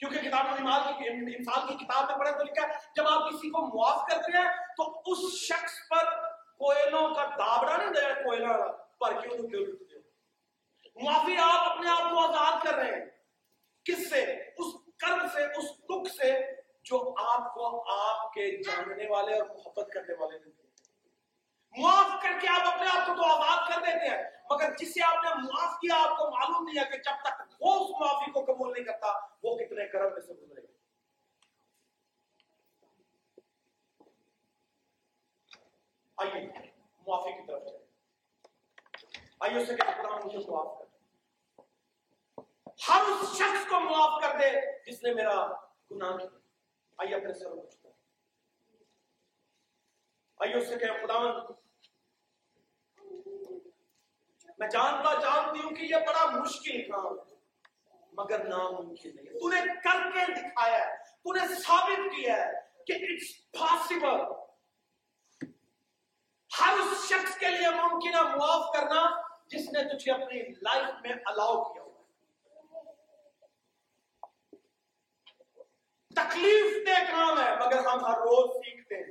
کیونکہ 0.00 0.18
کتاب 0.18 0.46
الایمان 0.46 0.80
کی 0.98 1.08
انسان 1.36 1.66
کی 1.66 1.84
کتاب 1.84 2.10
میں 2.10 2.18
پڑھا 2.18 2.30
تو 2.30 2.44
لکھا 2.44 2.68
ہے، 2.68 2.72
جب 2.96 3.08
آپ 3.08 3.30
کسی 3.30 3.50
کو 3.50 3.66
معاف 3.66 4.08
کرتے 4.10 4.38
ہیں 4.38 4.48
تو 4.76 5.02
اس 5.06 5.32
شخص 5.32 5.72
پر 5.90 6.04
کوئلوں 6.34 7.14
کا 7.14 7.24
دابڑا 7.24 7.76
نہیں 7.76 7.90
دے 7.90 8.22
کوئلہ 8.24 8.72
پر 9.00 9.20
کیوں 9.20 9.48
کیوں 9.48 9.66
لٹتے 9.66 9.96
ہو؟ 9.96 10.00
معافی 11.04 11.36
آپ 11.42 11.70
اپنے 11.70 11.90
آپ 11.90 12.10
کو 12.10 12.18
آزاد 12.18 12.64
کر 12.64 12.74
رہے 12.74 13.00
ہیں۔ 13.00 13.06
کس 13.84 14.10
سے؟ 14.10 14.22
اس 14.58 14.74
کرم 14.98 15.26
سے، 15.32 15.44
اس 15.44 15.64
دکھ 15.78 16.16
سے 16.16 16.40
جو 16.84 17.14
آپ 17.18 17.54
کو 17.54 17.92
آپ 17.92 18.32
کے 18.32 18.62
جاننے 18.62 19.06
والے 19.08 19.38
اور 19.38 19.48
محبت 19.48 19.88
کرنے 19.92 20.14
والے 20.14 20.38
نے 20.38 20.69
معاف 21.78 22.22
کر 22.22 22.30
کے 22.40 22.48
آپ 22.48 22.74
اپنے 22.74 23.00
آپ 23.00 23.06
کو 23.06 23.14
تو 23.14 23.24
آزاد 23.24 23.68
کر 23.68 23.80
دیتے 23.80 24.08
ہیں۔ 24.08 24.22
مگر 24.50 24.76
جسے 24.76 25.04
آپ 25.04 25.24
نے 25.24 25.30
معاف 25.34 25.80
کیا، 25.80 26.10
آپ 26.10 26.18
کو 26.18 26.30
معلوم 26.30 26.68
نہیں 26.68 26.84
ہے 26.84 26.90
کہ 26.90 26.96
جب 26.96 27.22
تک 27.22 27.42
وہ 27.60 27.74
اس 27.74 27.90
معافی 28.00 28.30
کو 28.30 28.44
قبول 28.44 28.72
نہیں 28.72 28.84
کرتا، 28.84 29.26
وہ 29.42 29.56
کتنے 29.56 29.88
کرم 29.88 30.12
میں 30.12 30.20
سے 30.20 30.32
گزرے 30.32 30.62
گا۔ 30.62 30.66
آئیے، 36.16 36.46
معافی 37.06 37.32
کی 37.32 37.46
طرف 37.46 37.62
جائیں۔ 37.62 37.86
آئیے 39.40 39.62
اسے 39.62 39.74
کہ 39.74 39.82
خدا 39.82 40.16
مجھے 40.24 40.38
معاف 40.38 40.78
کر 40.78 40.84
ہر 42.88 43.00
اس 43.00 43.38
شخص 43.38 43.68
کو 43.68 43.80
معاف 43.80 44.22
کر 44.22 44.38
دے 44.38 44.50
جس 44.90 45.02
نے 45.02 45.14
میرا 45.14 45.46
گناہ 45.90 46.16
کیا۔ 46.16 46.38
آئیے، 46.98 47.14
اپنے 47.14 47.32
سر 47.34 47.79
آئیے 50.40 50.54
اس 50.56 50.68
سے 50.68 50.74
کہ 50.78 50.86
خدا 51.00 51.18
میں 54.58 54.68
جانتا 54.68 55.10
جانتی 55.20 55.58
ہوں 55.60 55.74
کہ 55.76 55.82
یہ 55.82 56.06
بڑا 56.06 56.24
مشکل 56.30 56.82
کام 56.90 57.12
ہے، 57.18 57.36
مگر 58.12 58.44
ناممکن 58.48 59.14
نہیں 59.14 59.38
تو 59.40 59.48
نے 59.48 59.60
کر 59.84 59.98
کے 60.14 60.22
دکھایا 60.32 60.78
ہے، 60.78 60.96
تو 61.22 61.32
نے 61.34 61.42
ثابت 61.54 62.00
کیا 62.16 62.36
ہے 62.36 62.50
کہ 62.86 62.92
اٹس 63.04 63.28
پاسبل 63.58 64.18
ہر 66.50 66.72
اس 66.80 67.08
شخص 67.08 67.36
کے 67.38 67.48
لیے 67.48 67.70
ممکن 67.76 68.14
ہے 68.14 68.22
معاف 68.36 68.64
کرنا 68.74 69.02
جس 69.50 69.64
نے 69.72 69.80
تجھے 69.88 70.12
اپنی 70.12 70.38
لائف 70.62 70.88
میں 71.02 71.14
الاؤ 71.32 71.54
کیا 71.64 71.82
ہوا 71.82 71.88
تکلیف 76.10 76.66
دے 76.86 76.98
کام 77.10 77.34
ہے، 77.40 77.50
مگر 77.56 77.86
ہم 77.86 77.98
ہر 78.06 78.18
روز 78.20 78.46
سیکھتے 78.56 78.96
ہیں۔ 78.96 79.10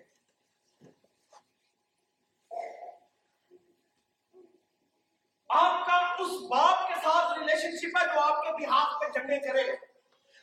آپ 5.50 5.86
کا 5.86 5.96
اس 5.96 6.32
باپ 6.50 6.88
کے 6.88 6.94
ساتھ 6.94 7.40
ریلیشن 7.40 7.78
شپ 7.78 7.98
ہے 7.98 8.14
جو 8.14 8.20
آپ 8.20 8.44
کے 8.44 8.68
بہاف 8.68 9.02
پہ 9.02 9.20
جنگیں 9.20 9.40
کرے 9.40 9.68
گا۔ 9.68 9.76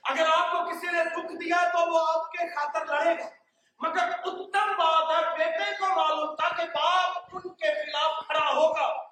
اگر 0.03 0.29
آپ 0.37 0.53
کو 0.53 0.71
کسی 0.71 0.87
نے 0.87 1.05
دکھ 1.05 1.33
دیا 1.33 1.69
تو 1.69 1.93
وہ 1.93 2.07
آپ 2.09 2.33
کے 2.33 2.55
خاطر 2.55 2.87
لڑے 2.87 3.19
گا۔ 3.19 3.29
مگر 3.79 4.09
اتم 4.25 4.73
بات 4.73 5.25
ہے، 5.25 5.39
بیٹے 5.39 5.77
کو 5.79 5.89
معلوم 5.89 6.37
تھا 6.37 6.57
کہ 6.57 6.65
باپ 6.65 7.19
ان 7.33 7.55
کے 7.55 7.75
خلاف 7.75 8.27
کھڑا 8.27 8.53
ہوگا۔ 8.53 9.03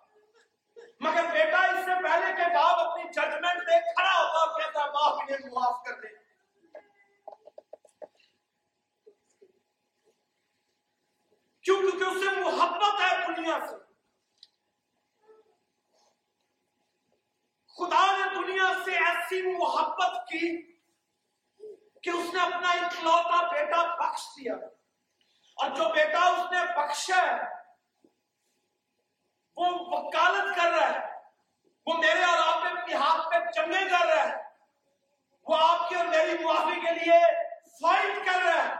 مگر 1.01 1.25
بیٹا 1.33 1.59
اس 1.59 1.85
سے 1.85 2.03
پہلے 2.03 2.33
کہ 2.37 2.55
باپ 2.55 2.79
اپنی 2.79 3.05
ججمنٹ 3.13 3.61
دے 3.61 3.81
کھڑا 3.81 4.19
ہوتا 4.19 4.39
اور 4.39 4.61
کہتا، 4.61 4.87
باپ 4.87 5.21
انہیں 5.21 5.51
معاف 5.53 5.85
کر 5.85 6.01
دے۔ 6.01 6.09
کیوں؟ 11.63 11.81
کیونکہ 11.81 12.05
اسے 12.05 12.41
محبت 12.41 13.01
ہے 13.01 13.35
دنیا 13.37 13.59
سے 13.71 13.85
خدا 17.79 18.17
نے 18.17 18.44
دنیا 18.55 18.85
سے 18.85 18.97
ایسی 18.97 19.59
محبت 19.59 20.29
کی 20.29 20.73
کہ 22.03 22.11
اس 22.11 22.35
نے 22.35 22.43
اپنا 22.43 22.71
اکلوتا 22.71 23.47
بیٹا 23.53 23.95
بخش 23.95 24.23
دیا۔ 24.23 24.55
اور 25.57 25.71
جو 25.71 25.85
بیٹا 25.95 26.19
اس 26.19 26.53
نے 26.53 26.87
بخشا 26.87 27.23
ہے، 27.23 27.43
وہ 29.57 29.67
وکالت 29.71 30.57
کر 30.57 30.71
رہا 30.71 30.89
ہے۔ 30.89 31.15
وہ 31.87 31.95
میرے 31.95 32.25
اور 32.25 32.39
آپ 32.39 32.87
کے 32.87 32.95
ہاتھ 32.95 33.31
پہ 33.31 33.51
چنگے 33.51 33.89
کر 33.91 34.07
رہا 34.07 34.29
ہے۔ 34.29 34.43
وہ 35.43 35.57
آپ 35.61 35.89
کی 35.89 35.95
اور 35.95 36.05
میری 36.05 36.45
معافی 36.45 36.81
کے 36.81 36.95
لیے 36.95 37.21
فائٹ 37.65 38.27
کر 38.27 38.41
رہا 38.45 38.65
ہے۔ 38.65 38.75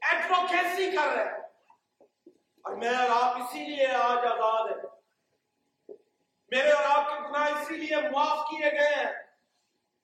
ایڈوکیسی 0.00 0.96
کر 0.96 1.06
رہا 1.06 1.24
ہے۔ 1.24 1.38
اور 2.64 2.72
میں 2.72 2.96
اور 2.96 3.22
آپ 3.22 3.36
اسی 3.36 3.66
لیے 3.66 3.88
آج 3.88 4.18
آزاد 4.18 4.68
ہیں۔ 4.68 4.83
میرے 6.54 6.70
اور 6.70 6.84
آپ 6.84 7.08
کے 7.08 7.28
گناہ 7.28 7.60
اسی 7.60 7.76
لیے 7.76 7.96
معاف 8.10 8.46
کیے 8.50 8.72
گئے 8.72 8.94
ہیں 8.94 9.12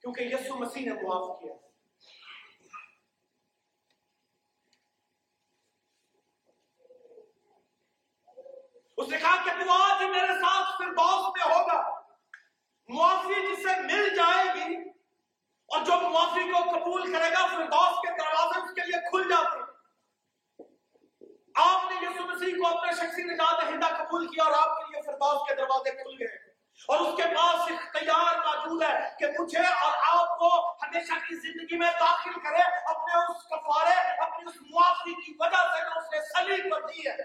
کیونکہ 0.00 0.22
یسو 0.22 0.54
مسیح 0.54 0.92
نے 0.92 1.02
معاف 1.02 1.40
کیا۔ 1.40 1.54
اس 8.96 9.08
نے 9.08 9.18
کہا 9.18 9.36
کہ 9.44 9.64
تو 9.64 9.72
آج 9.72 10.02
میرے 10.02 10.26
ساتھ 10.26 10.78
پھر 10.78 10.90
باس 10.92 11.30
میں 11.36 11.54
ہوگا۔ 11.54 12.00
معافی 12.88 13.34
جسے 13.34 13.80
مل 13.80 14.14
جائے 14.16 14.44
گی 14.44 14.74
اور 15.66 15.84
جو 15.84 16.08
معافی 16.08 16.50
کو 16.52 16.70
قبول 16.70 17.12
کرے 17.12 17.30
گا 17.30 17.46
فردوس 17.46 18.00
کے 18.00 18.18
دروازے 18.18 18.60
اس 18.60 18.74
کے 18.74 18.80
لیے 18.80 19.10
کھل 19.10 19.28
جاتے 19.28 19.58
ہیں۔ 19.58 19.70
آپ 21.54 21.90
نے 21.90 22.06
یسو 22.06 22.24
مسیح 22.24 22.54
کو 22.54 22.78
اپنے 22.78 22.92
شخصی 22.92 23.22
نجات 23.22 23.62
دہندہ 23.62 23.86
قبول 23.86 24.28
کیا 24.28 24.44
اور 24.44 24.52
آپ 24.52 24.78
کے 24.78 24.92
لیے 24.92 25.02
فردوس 25.02 25.48
کے 25.48 25.54
دروازے 25.54 25.90
کھل 25.90 26.16
گئے۔ 26.20 26.39
اور 26.90 27.00
اس 27.00 27.16
کے 27.16 27.22
پاس 27.22 27.54
اختیار 27.54 28.36
موجود 28.36 28.82
ہے 28.82 29.14
کہ 29.18 29.26
مجھے 29.38 29.58
اور 29.58 30.20
آپ 30.20 30.38
کو 30.38 30.70
ہمیشہ 30.70 31.12
کی 31.12 31.34
زندگی 31.34 31.78
میں 31.78 31.90
داخل 32.00 32.32
کرے، 32.32 32.62
اپنے 32.84 33.14
اس 33.14 33.44
کفارے، 33.44 34.22
اپنی 34.22 34.48
اس 34.48 34.56
معافی 34.70 35.14
کی 35.14 35.36
وجہ 35.40 35.56
سے 35.56 35.84
جو 35.84 36.00
اس 36.00 36.12
نے 36.12 36.20
سلیب 36.20 36.70
پر 36.70 36.80
دی 36.80 37.08
ہے۔ 37.08 37.22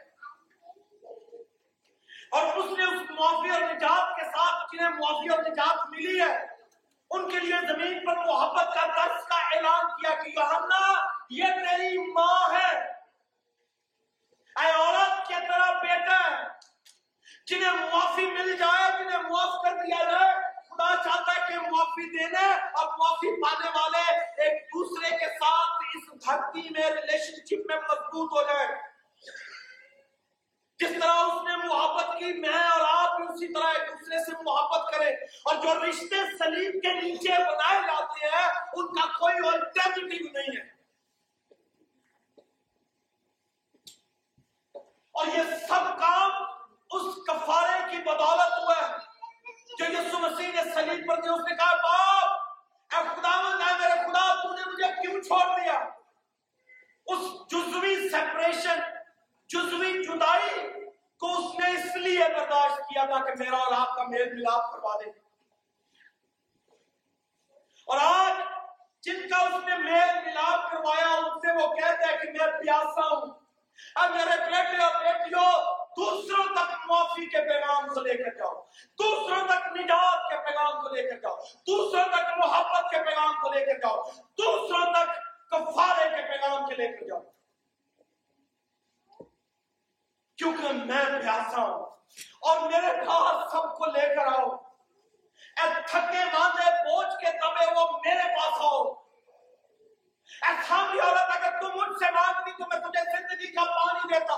اور 2.32 2.44
اس 2.44 2.78
نے 2.78 2.84
اس 2.84 3.12
معافی 3.20 3.50
اور 3.50 3.62
نجات 3.62 4.16
کے 4.16 4.26
ساتھ 4.26 4.76
جنہیں 4.76 4.90
معافی 4.90 5.30
اور 5.30 5.40
نجات 5.40 5.90
ملی 5.90 6.22
ہے، 6.22 6.46
ان 7.10 7.30
کے 7.30 7.40
لیے 7.40 7.68
زمین 7.68 8.06
پر 8.06 8.16
محبت 8.18 8.76
کا 8.76 8.86
درس 8.86 9.28
کا 9.28 9.36
اعلان 9.36 9.86
کیا 9.86 10.24
کہ 10.24 10.30
یوحنا، 10.30 11.08
یہ 11.30 11.44
تیری 11.44 12.14
ماں 12.14 12.54
ہے۔ 12.54 12.80
اے 14.56 14.72
عورت 14.72 15.28
کے 15.28 15.36
طرح 15.48 15.72
بیٹا 15.72 16.30
ہے۔ 16.30 16.55
جنہیں 17.48 17.72
معافی 17.92 18.26
مل 18.26 18.56
جائے، 18.58 18.92
جنہیں 19.00 19.22
معاف 19.30 19.62
کر 19.64 19.76
دیا 19.84 20.04
جائے، 20.12 20.34
خدا 20.70 20.90
چاہتا 21.04 21.32
ہے 21.32 21.42
کہ 21.48 21.60
معافی 21.72 22.10
دینے 22.18 22.46
اور 22.80 22.88
معافی 23.00 23.32
پانے 23.42 23.70
والے 23.76 24.04
ایک 24.44 24.64
دوسرے 24.74 25.10
کے 25.18 25.28
ساتھ 25.40 25.84
اس 25.98 26.08
دھرتی 26.26 26.68
میں 26.78 26.90
ریلیشن 26.92 27.46
شپ 27.50 27.68
میں 27.72 27.78
مضبوط 27.90 28.32
ہو 28.34 28.42
جائے 28.48 28.68
جس 30.80 30.92
طرح 31.02 31.20
اس 31.26 31.44
نے 31.44 31.56
محبت 31.58 32.18
کی، 32.20 32.32
میں 32.40 32.64
اور 32.70 32.82
آپ 32.86 33.16
بھی 33.18 33.26
اسی 33.34 33.48
طرح 33.54 33.68
ایک 33.74 33.90
دوسرے 33.90 34.24
سے 34.24 34.32
محبت 34.44 34.92
کرے 34.94 35.10
اور 35.44 35.56
جو 35.64 35.74
رشتے 35.84 36.24
سلیم 36.40 36.80
کے 36.80 36.94
نیچے 36.94 37.38
بنائے 37.44 37.80
جاتے 37.88 38.28
ہیں، 38.34 38.48
ان 38.74 38.88
کا 38.96 39.06
کوئی 39.20 39.48
الٹرنیٹیو 39.48 40.28
نہیں 40.34 40.58
ہے 40.58 40.64
اور 45.16 45.28
یہ 45.36 45.56
سب 45.68 45.86
کام 46.00 46.44
اس 46.96 47.16
کفارے 47.28 47.78
کی 47.92 47.98
بدولت 48.04 48.58
ہوا 48.58 48.76
ہے 48.76 48.98
جو 49.78 49.86
یسو 49.94 50.20
مسیح 50.20 50.52
نے 50.56 50.64
سلیب 50.74 51.08
پر 51.08 51.22
دیا 51.22 51.32
اس 51.34 51.42
نے 51.50 51.56
کہا 51.56 51.76
باپ 51.84 52.96
اے 52.96 53.04
خدا 53.08 53.32
اے 53.38 53.72
میرے 53.80 53.96
خدا 54.04 54.26
تو 54.42 54.54
نے 54.54 54.66
مجھے 54.66 54.92
کیوں 55.02 55.22
چھوڑ 55.22 55.46
دیا 55.60 55.80
اس 57.08 57.24
جزوی 57.52 57.96
سیپریشن 58.10 58.80
جزوی 59.50 59.92
جدائی 60.04 60.62
کو 61.22 61.32
اس 61.38 61.60
نے 61.60 61.70
اس 61.78 61.96
لیے 61.96 62.28
برداشت 62.36 62.80
کیا 62.90 63.06
تھا 63.10 63.20
کہ 63.26 63.34
میرا 63.40 63.58
اور 63.66 63.74
آپ 63.80 63.96
کا 63.96 64.04
میل 64.10 64.34
ملاپ 64.34 64.72
کروا 64.72 64.96
دے 65.04 65.10
اور 67.88 67.98
آج 68.02 68.40
جن 69.04 69.28
کا 69.30 69.40
اس 69.48 69.64
نے 69.66 69.78
میل 69.78 70.16
ملاپ 70.26 70.72
کروایا 70.72 71.10
ان 71.16 71.40
سے 71.42 71.56
وہ 71.58 71.68
کہتے 71.76 72.12
ہیں 72.12 72.18
کہ 72.22 72.32
میں 72.32 72.52
پیاسا 72.62 73.08
ہوں 73.08 73.34
اب 74.02 74.16
میرے 74.16 74.38
بیٹے 74.52 74.82
اور 74.84 74.94
بیٹیوں 75.04 75.46
دوسروں 75.98 76.44
تک 76.56 76.74
معافی 76.88 77.26
کے 77.30 77.42
پیغام 77.48 77.88
کو 77.94 78.02
لے 78.02 78.14
کر 78.18 78.34
جاؤ 78.38 78.54
دوسروں 79.00 79.42
تک 79.48 79.68
نجات 79.78 80.30
کے 80.30 80.38
پیغام 80.46 80.82
کو 80.82 80.96
لے 80.96 81.04
کر 81.10 81.20
جاؤ 81.20 81.36
دوسروں 81.68 82.04
تک 82.14 82.38
محبت 82.38 82.90
کے 82.92 83.04
پیغام 83.06 83.34
کو 83.42 83.54
لے 83.54 83.66
کر 83.66 83.80
جاؤ 83.80 84.02
دوسروں 84.40 84.86
تک 84.94 85.14
کفارے 85.52 86.10
کے 86.16 86.22
پیغام 86.32 86.66
کے 86.70 86.76
لے 86.76 86.88
کر 86.92 87.08
جاؤ 87.08 87.20
کیونکہ 90.40 90.72
میں 90.86 91.04
پیاسا 91.22 91.62
ہوں 91.62 91.86
اور 92.48 92.60
میرے 92.72 92.92
پاس 93.06 93.52
سب 93.52 93.74
کو 93.78 93.86
لے 93.92 94.08
کر 94.16 94.34
آؤ 94.34 94.50
اے 95.58 95.70
تھکے 95.88 96.24
ماندے 96.34 96.72
بوجھ 96.84 97.16
کے 97.22 97.32
دبے 97.42 97.66
وہ 97.76 97.88
میرے 98.06 98.28
پاس 98.36 98.62
آؤ 98.72 98.84
ایسا 100.30 100.78
بھی 100.92 101.00
عورت 101.00 101.36
اگر 101.36 101.60
تم 101.60 101.78
مجھ 101.78 101.98
سے 102.00 102.10
مانگتی 102.14 102.52
تو 102.58 102.66
میں 102.70 102.80
تجھے 102.80 103.04
زندگی 103.12 103.52
کا 103.54 103.64
پانی 103.76 104.05
دیتا 104.16 104.38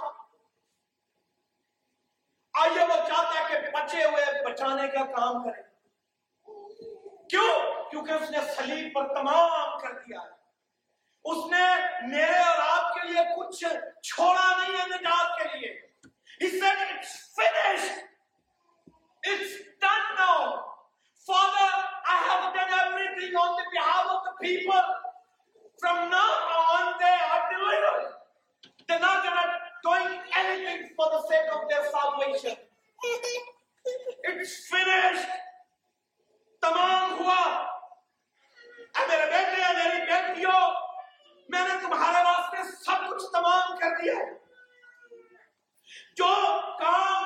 آئیے 2.53 2.83
وہ 2.83 2.95
چاہتا 3.07 3.39
ہے 3.39 3.43
کہ 3.49 3.71
بچے 3.71 4.03
ہوئے 4.03 4.43
بچانے 4.43 4.87
کا 4.93 5.05
کام 5.15 5.43
کرے 5.43 5.65
کیوں 7.29 7.49
کیونکہ 7.89 8.11
اس 8.11 8.29
نے 8.31 8.45
سلیب 8.55 8.93
پر 8.95 9.13
تمام 9.15 9.77
کر 9.79 9.93
دیا 9.97 10.21
ہے 10.21 10.35
اس 11.25 11.45
نے 11.51 11.65
میرے 12.07 12.37
اور 12.39 12.59
آپ 12.61 12.93
کے 12.95 13.07
لیے 13.07 13.23
کچھ 13.35 13.63
چھوڑا 14.03 14.51
نہیں 14.57 14.77
ہے 14.77 14.87
نجات 14.89 15.37
کے 15.37 15.57
لیے 15.57 15.75
He 16.39 16.47
said 16.49 16.77
it's 16.93 17.33
finished. 17.33 17.97
It's 19.23 19.53
done 19.81 20.07
now. 20.15 20.65
Father, 21.27 21.69
I 22.05 22.17
have 22.29 22.53
done 22.53 22.69
everything 22.79 23.33
on 23.35 23.57
the 23.57 23.65
behalf 23.71 24.05
of 24.07 24.21
the 24.27 24.33
people. 24.39 24.85
From 25.79 26.09
now 26.09 26.31
on, 26.69 26.93
they 27.01 27.17
are 27.27 27.43
delivered. 27.49 28.13
They're 28.87 28.99
not 28.99 29.23
gonna 29.23 29.66
doing 29.83 30.13
anything 30.41 30.81
for 30.95 31.07
the 31.13 31.21
sake 31.27 31.49
of 31.53 31.61
their 31.69 31.83
salvation. 31.91 32.55
It's 34.23 34.55
finished. 34.69 35.29
تمام 36.63 37.11
ہوا 37.19 37.41
اے 38.95 39.05
میرے 39.07 39.25
بیٹے 39.31 39.61
یا 39.61 39.71
میری 39.77 39.99
بیٹیوں، 40.05 40.61
میں 41.49 41.63
نے 41.67 41.75
تمہارے 41.81 42.23
واسطے 42.23 42.63
سب 42.85 43.05
کچھ 43.09 43.25
تمام 43.33 43.75
کر 43.77 43.91
دیا 44.01 44.15
جو 46.17 46.31
کام 46.79 47.23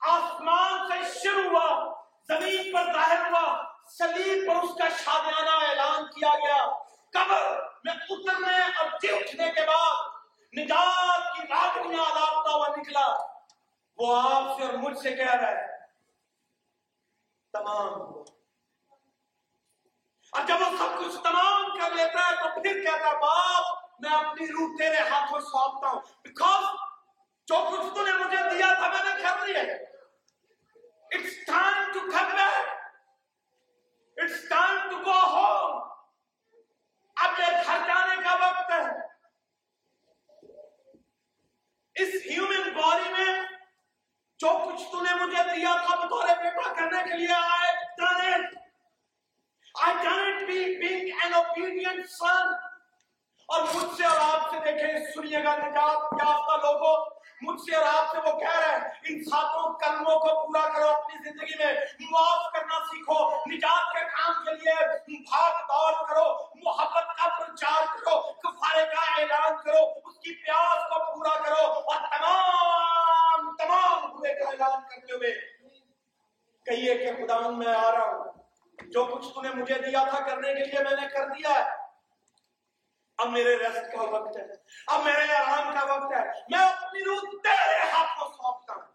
آسمان 0.00 0.86
سے 0.88 0.98
شروع 1.20 1.48
ہوا، 1.50 1.68
زمین 2.28 2.72
پر 2.72 2.92
ظاہر 2.92 3.20
ہوا 3.30 3.46
سلیب 3.96 4.46
پر 4.48 4.62
اس 4.62 4.76
کا 4.78 4.88
شادیانہ 5.04 5.54
اعلان 5.68 6.06
کیا 6.14 6.32
گیا 6.44 6.60
قبر 7.14 7.44
میں 7.84 7.94
اترنے 8.10 8.58
اور 8.78 8.88
جی 9.02 9.08
اٹھنے 9.14 9.50
کے 9.54 9.64
بعد 9.66 10.58
نجات 10.58 11.34
کی 11.36 11.42
راگنیاں 11.50 12.08
لاپتا 12.14 12.50
ہوا 12.50 12.68
نکلا 12.76 13.06
وہ 14.00 14.22
آپ 14.22 14.58
سے 14.58 14.64
اور 14.64 14.72
مجھ 14.72 14.98
سے 14.98 15.12
کہہ 15.12 15.34
رہا 15.34 15.50
ہے۔ 15.50 15.66
تمام 17.52 17.88
ہوا۔ 17.88 18.24
اور 20.32 20.46
جب 20.46 20.54
وہ 20.60 20.76
سب 20.78 20.98
کچھ 20.98 21.22
تمام 21.22 21.78
کر 21.78 21.90
لیتا 21.94 22.30
ہے 22.30 22.36
تو 22.36 22.62
پھر 22.62 22.84
کہتا 22.84 23.06
ہے، 23.06 23.16
باپ، 23.16 23.90
میں 24.00 24.10
اپنی 24.10 24.46
روح 24.46 24.76
تیرے 24.78 24.98
ہاتھوں 24.98 25.40
سونپتا 25.40 25.88
ہوں۔ 25.90 26.00
بیکاز 26.24 26.62
جو 27.46 27.68
کچھ 27.70 27.94
تو 27.94 28.04
نے 28.06 28.12
مجھے 28.12 28.36
دیا 28.36 28.74
تھا، 28.74 28.88
میں 28.88 29.14
نے 29.14 29.22
کر 29.22 29.46
لیا 29.46 29.62
It's 31.16 31.56
time 31.56 31.86
to 31.86 32.16
come 32.16 32.38
back. 32.38 32.66
It's 34.22 34.58
time 34.58 34.90
to 34.90 35.12
go 35.12 35.34
home. 35.34 35.90
اب 37.16 37.30
یہ 37.38 37.44
گھر 37.66 37.78
جانے 37.86 38.16
کا 38.22 38.34
وقت 38.34 38.70
ہے۔ 38.70 39.06
اس 41.94 42.14
ہیومن 42.30 42.72
باڈی 42.72 43.12
میں 43.12 43.49
جو 44.40 44.50
کچھ 44.60 44.82
تو 44.92 45.00
نے 45.00 45.14
مجھے 45.14 45.42
دیا 45.44 45.74
تھا 45.78 45.94
بطور 45.96 46.28
بیٹا 46.38 46.72
کرنے 46.74 47.02
کے 47.04 47.16
لیے 47.16 47.34
آئے 47.34 47.70
done 47.98 48.24
it. 48.24 48.58
I 49.74 49.92
done 49.98 50.28
it 50.28 50.46
being, 50.46 50.80
being 50.80 51.12
an 51.18 51.34
obedient 51.34 52.10
son. 52.10 52.58
اور 53.48 53.62
مجھ 53.64 53.96
سے 53.96 54.04
اور 54.06 54.18
آپ 54.22 54.50
سے 54.50 54.58
دیکھیں 54.64 55.06
سنیے 55.14 55.42
گا 55.44 55.54
نجات 55.56 56.12
یافتہ 56.18 56.56
لوگوں؟ 56.62 56.94
مجھ 57.42 57.60
سے 57.60 57.74
اور 57.76 57.86
آپ 57.86 58.12
سے 58.12 58.18
وہ 58.20 58.38
کہہ 58.40 58.58
رہے 58.58 58.68
ہیں 58.68 58.90
ان 59.08 59.22
ساتوں 59.24 59.72
کلموں 59.80 60.18
کو 60.18 60.34
پورا 60.36 60.62
کرو 60.68 60.88
اپنی 60.88 61.18
زندگی 61.24 61.58
میں 61.58 61.72
معاف 62.02 62.52
کرنا 62.52 62.78
سیکھو 62.84 63.18
نجات 63.48 63.92
کے 63.92 64.04
کام 64.10 64.44
کے 64.44 64.54
لیے 64.54 65.18
بھاگ 65.24 65.58
دوڑ 65.68 65.92
کرو 66.04 66.26
محبت 66.60 67.16
کا 67.16 67.28
پرچار 67.30 67.86
کرو 67.94 68.20
کفارے 68.42 68.86
کا 68.86 69.10
اعلان 69.12 69.56
کرو 69.62 69.82
اس 69.82 70.18
کی 70.18 70.34
پیاس 70.36 70.88
کو 70.90 71.04
پورا 71.06 71.36
کرو 71.40 71.64
اور 71.64 72.08
تمام 72.10 73.54
تمام 73.56 74.10
ہوئے 74.10 74.34
کا 74.34 74.48
اعلان 74.48 74.80
کرتے 74.84 75.12
ہوئے 75.14 75.34
کہیے 76.66 76.94
کہ 76.96 77.12
خدا 77.14 77.38
میں 77.50 77.74
آ 77.74 77.90
رہا 77.92 78.04
ہوں 78.06 78.38
جو 78.88 79.04
کچھ 79.06 79.26
تم 79.26 79.42
نے 79.42 79.50
مجھے 79.52 79.78
دیا 79.80 80.04
تھا 80.04 80.18
کرنے 80.26 80.54
کے 80.54 80.64
لیے 80.64 80.82
میں 80.84 80.96
نے 80.96 81.06
کر 81.08 81.28
دیا 81.28 81.54
ہے 81.54 81.78
اب 83.18 83.28
میرے 83.28 83.56
ریسٹ 83.58 83.92
کا 83.92 84.02
وقت 84.10 84.36
ہے 84.36 84.44
اب 84.88 85.02
میرے 85.04 85.34
آرام 85.34 85.72
کا 85.74 85.84
وقت 85.86 86.12
ہے 86.12 86.22
میں 86.50 86.58
اپنی 86.60 87.04
روح 87.04 87.24
تیرے 87.44 87.78
ہاتھوں 87.82 88.28
سونپتا 88.28 88.74
ہوں 88.74 88.88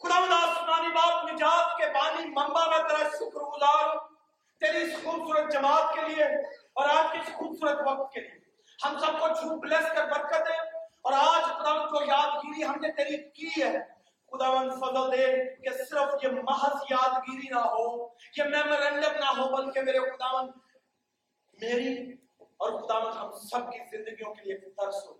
خدا 0.00 0.18
آسمانی 0.36 0.92
باپ 0.92 1.24
نجات 1.24 1.76
کے 1.78 1.88
بانی 1.92 2.28
منبع 2.30 2.66
میں 2.66 2.78
تیرا 2.88 3.08
شکر 3.10 3.40
گزار 3.46 3.86
ہوں 3.86 4.00
تیری 4.60 4.82
اس 4.82 5.02
خوبصورت 5.04 5.52
جماعت 5.52 5.94
کے 5.94 6.08
لیے 6.08 6.24
اور 6.24 6.88
آج 6.90 7.12
کے 7.12 7.18
اس 7.18 7.34
خوبصورت 7.34 7.86
وقت 7.86 8.12
کے 8.14 8.20
لیے 8.20 8.40
ہم 8.78 8.98
سب 8.98 9.18
کو 9.20 9.28
چھو 9.30 9.58
بلیس 9.58 9.92
کر 9.94 10.06
برکت 10.08 10.50
ہے 10.50 10.60
اور 11.02 11.12
آج 11.14 11.42
خدا 11.44 11.72
جو 11.92 12.04
یادگیری 12.06 12.64
ہم 12.64 12.80
نے 12.80 12.90
تیری 12.92 13.16
کی 13.30 13.48
ہے 13.56 13.72
خداوند 14.32 14.72
فضل 14.74 15.10
دے 15.12 15.26
کہ 15.62 15.70
صرف 15.80 16.24
یہ 16.24 16.40
محض 16.40 16.90
یادگیری 16.90 17.48
نہ 17.48 17.62
ہو 17.72 17.86
یہ 18.36 18.44
میمورنڈم 18.46 19.18
نہ 19.18 19.32
ہو 19.38 19.48
بلکہ 19.48 19.82
میرے 19.82 19.98
خداوند 20.06 20.50
میری 21.58 21.94
اور 22.36 22.78
خداوند 22.78 23.16
ہم 23.16 23.32
سب 23.40 23.70
کی 23.72 23.78
زندگیوں 23.90 24.34
کے 24.34 24.44
لیے 24.44 24.51
درس 24.70 25.06
ہو۔ 25.06 25.12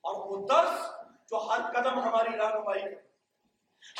اور 0.00 0.14
وہ 0.14 0.46
درس 0.48 0.90
جو 1.30 1.36
ہر 1.36 1.60
قدم 1.72 1.98
ہماری 1.98 2.36
رہنمائی 2.38 2.82
کرے 2.82 3.10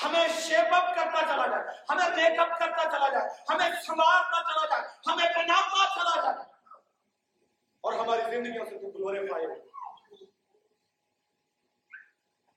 ہمیں 0.04 0.28
شیپ 0.28 0.74
اپ 0.74 0.96
کرتا 0.96 1.20
چلا 1.22 1.46
جائے، 1.46 1.64
ہمیں 1.90 2.16
میک 2.16 2.38
اپ 2.38 2.48
کرتا 2.59 2.90
چلا 2.90 3.09
جائے، 3.09 3.28
ہمیں 3.48 3.83
سنوارتا 3.83 4.42
چلا 4.42 4.66
جائے، 4.66 4.83
ہمیں 5.06 5.28
بناتا 5.37 5.88
چلا 5.94 6.22
جائے۔ 6.22 6.50
اور 7.80 7.92
ہماری 7.92 8.22
زندگیوں 8.30 8.64
سے 8.64 8.78
تو 8.78 8.88
گلوریفائی 8.88 9.46
ہو 9.46 9.54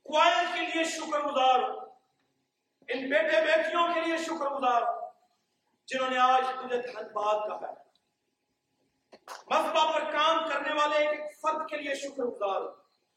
کوائل 0.04 0.45
کے 0.54 0.60
لیے 0.60 0.84
شکر 0.84 1.19
گزار 1.19 1.60
ان 2.88 3.10
بیٹے 3.10 3.45
بیٹیوں 3.45 3.93
کے 3.93 4.02
لیے 4.02 4.17
شکر 4.17 4.49
گزار 4.49 4.82
جنہوں 5.88 6.10
نے 6.10 6.17
آج 6.17 6.43
تجھے 6.47 6.82
دھن 6.82 7.08
باد 7.13 7.47
کہا 7.47 7.69
ہے۔ 7.69 7.83
مذہبہ 9.52 9.91
پر 9.91 10.12
کام 10.12 10.49
کرنے 10.49 10.73
والے 10.73 11.08
ایک 11.08 11.19
فرد 11.41 11.69
کے 11.69 11.78
لیے 11.78 11.95
شکر 11.95 12.23
گزار 12.23 12.62
ہو 12.62 12.67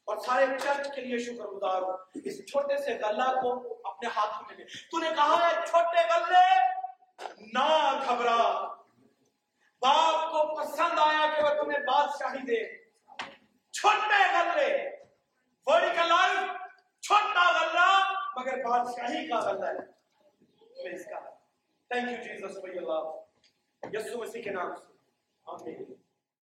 اور 0.05 0.17
سارے 0.17 0.47
چرچ 0.63 0.95
کے 0.95 1.01
لیے 1.01 1.19
شکر 1.19 1.45
گزار 1.45 1.83
ہو 1.83 1.91
اس 2.25 2.47
چھوٹے 2.47 2.77
سے 2.77 2.99
غلہ 2.99 3.41
کو 3.43 3.79
اپنے 3.85 4.09
ہاتھوں 4.17 4.43
میں 4.49 4.57
لے۔ 4.57 4.65
تو 4.65 4.99
نے 4.99 5.09
کہا 5.17 5.51
ہے، 5.51 5.67
چھوٹے 5.67 6.03
غلے، 6.15 6.69
نہ 7.55 8.01
گھبرا۔ 8.09 8.67
باپ 9.81 10.31
کو 10.31 10.57
پسند 10.57 10.99
آیا 10.99 11.27
کہ 11.37 11.43
وہ 11.43 11.65
تمہیں 11.65 11.79
بادشاہی 11.79 12.39
دے۔ 12.39 12.85
چھوٹے 13.73 14.23
غلے 14.33 14.91
ورڈیکل 15.67 16.09
لائف 16.09 16.51
چھوٹا 17.01 17.61
غلہ، 17.61 18.13
مگر 18.37 18.65
بادشاہی 18.65 19.29
کا 19.29 19.39
غلہ 19.41 19.67
ہے۔ 19.67 19.87
تمہیں 20.59 20.95
اس 20.95 21.05
کا 21.05 21.21
thank 21.89 22.27
you 22.27 22.37
Jesus 22.39 22.61
for 22.61 22.69
your 22.69 22.83
love 22.83 23.25
Yesu 23.93 24.23
Masih 24.23 24.43
کے 24.43 24.51
نام 24.51 24.75
سے۔ 24.75 24.96
اوکے 25.49 25.73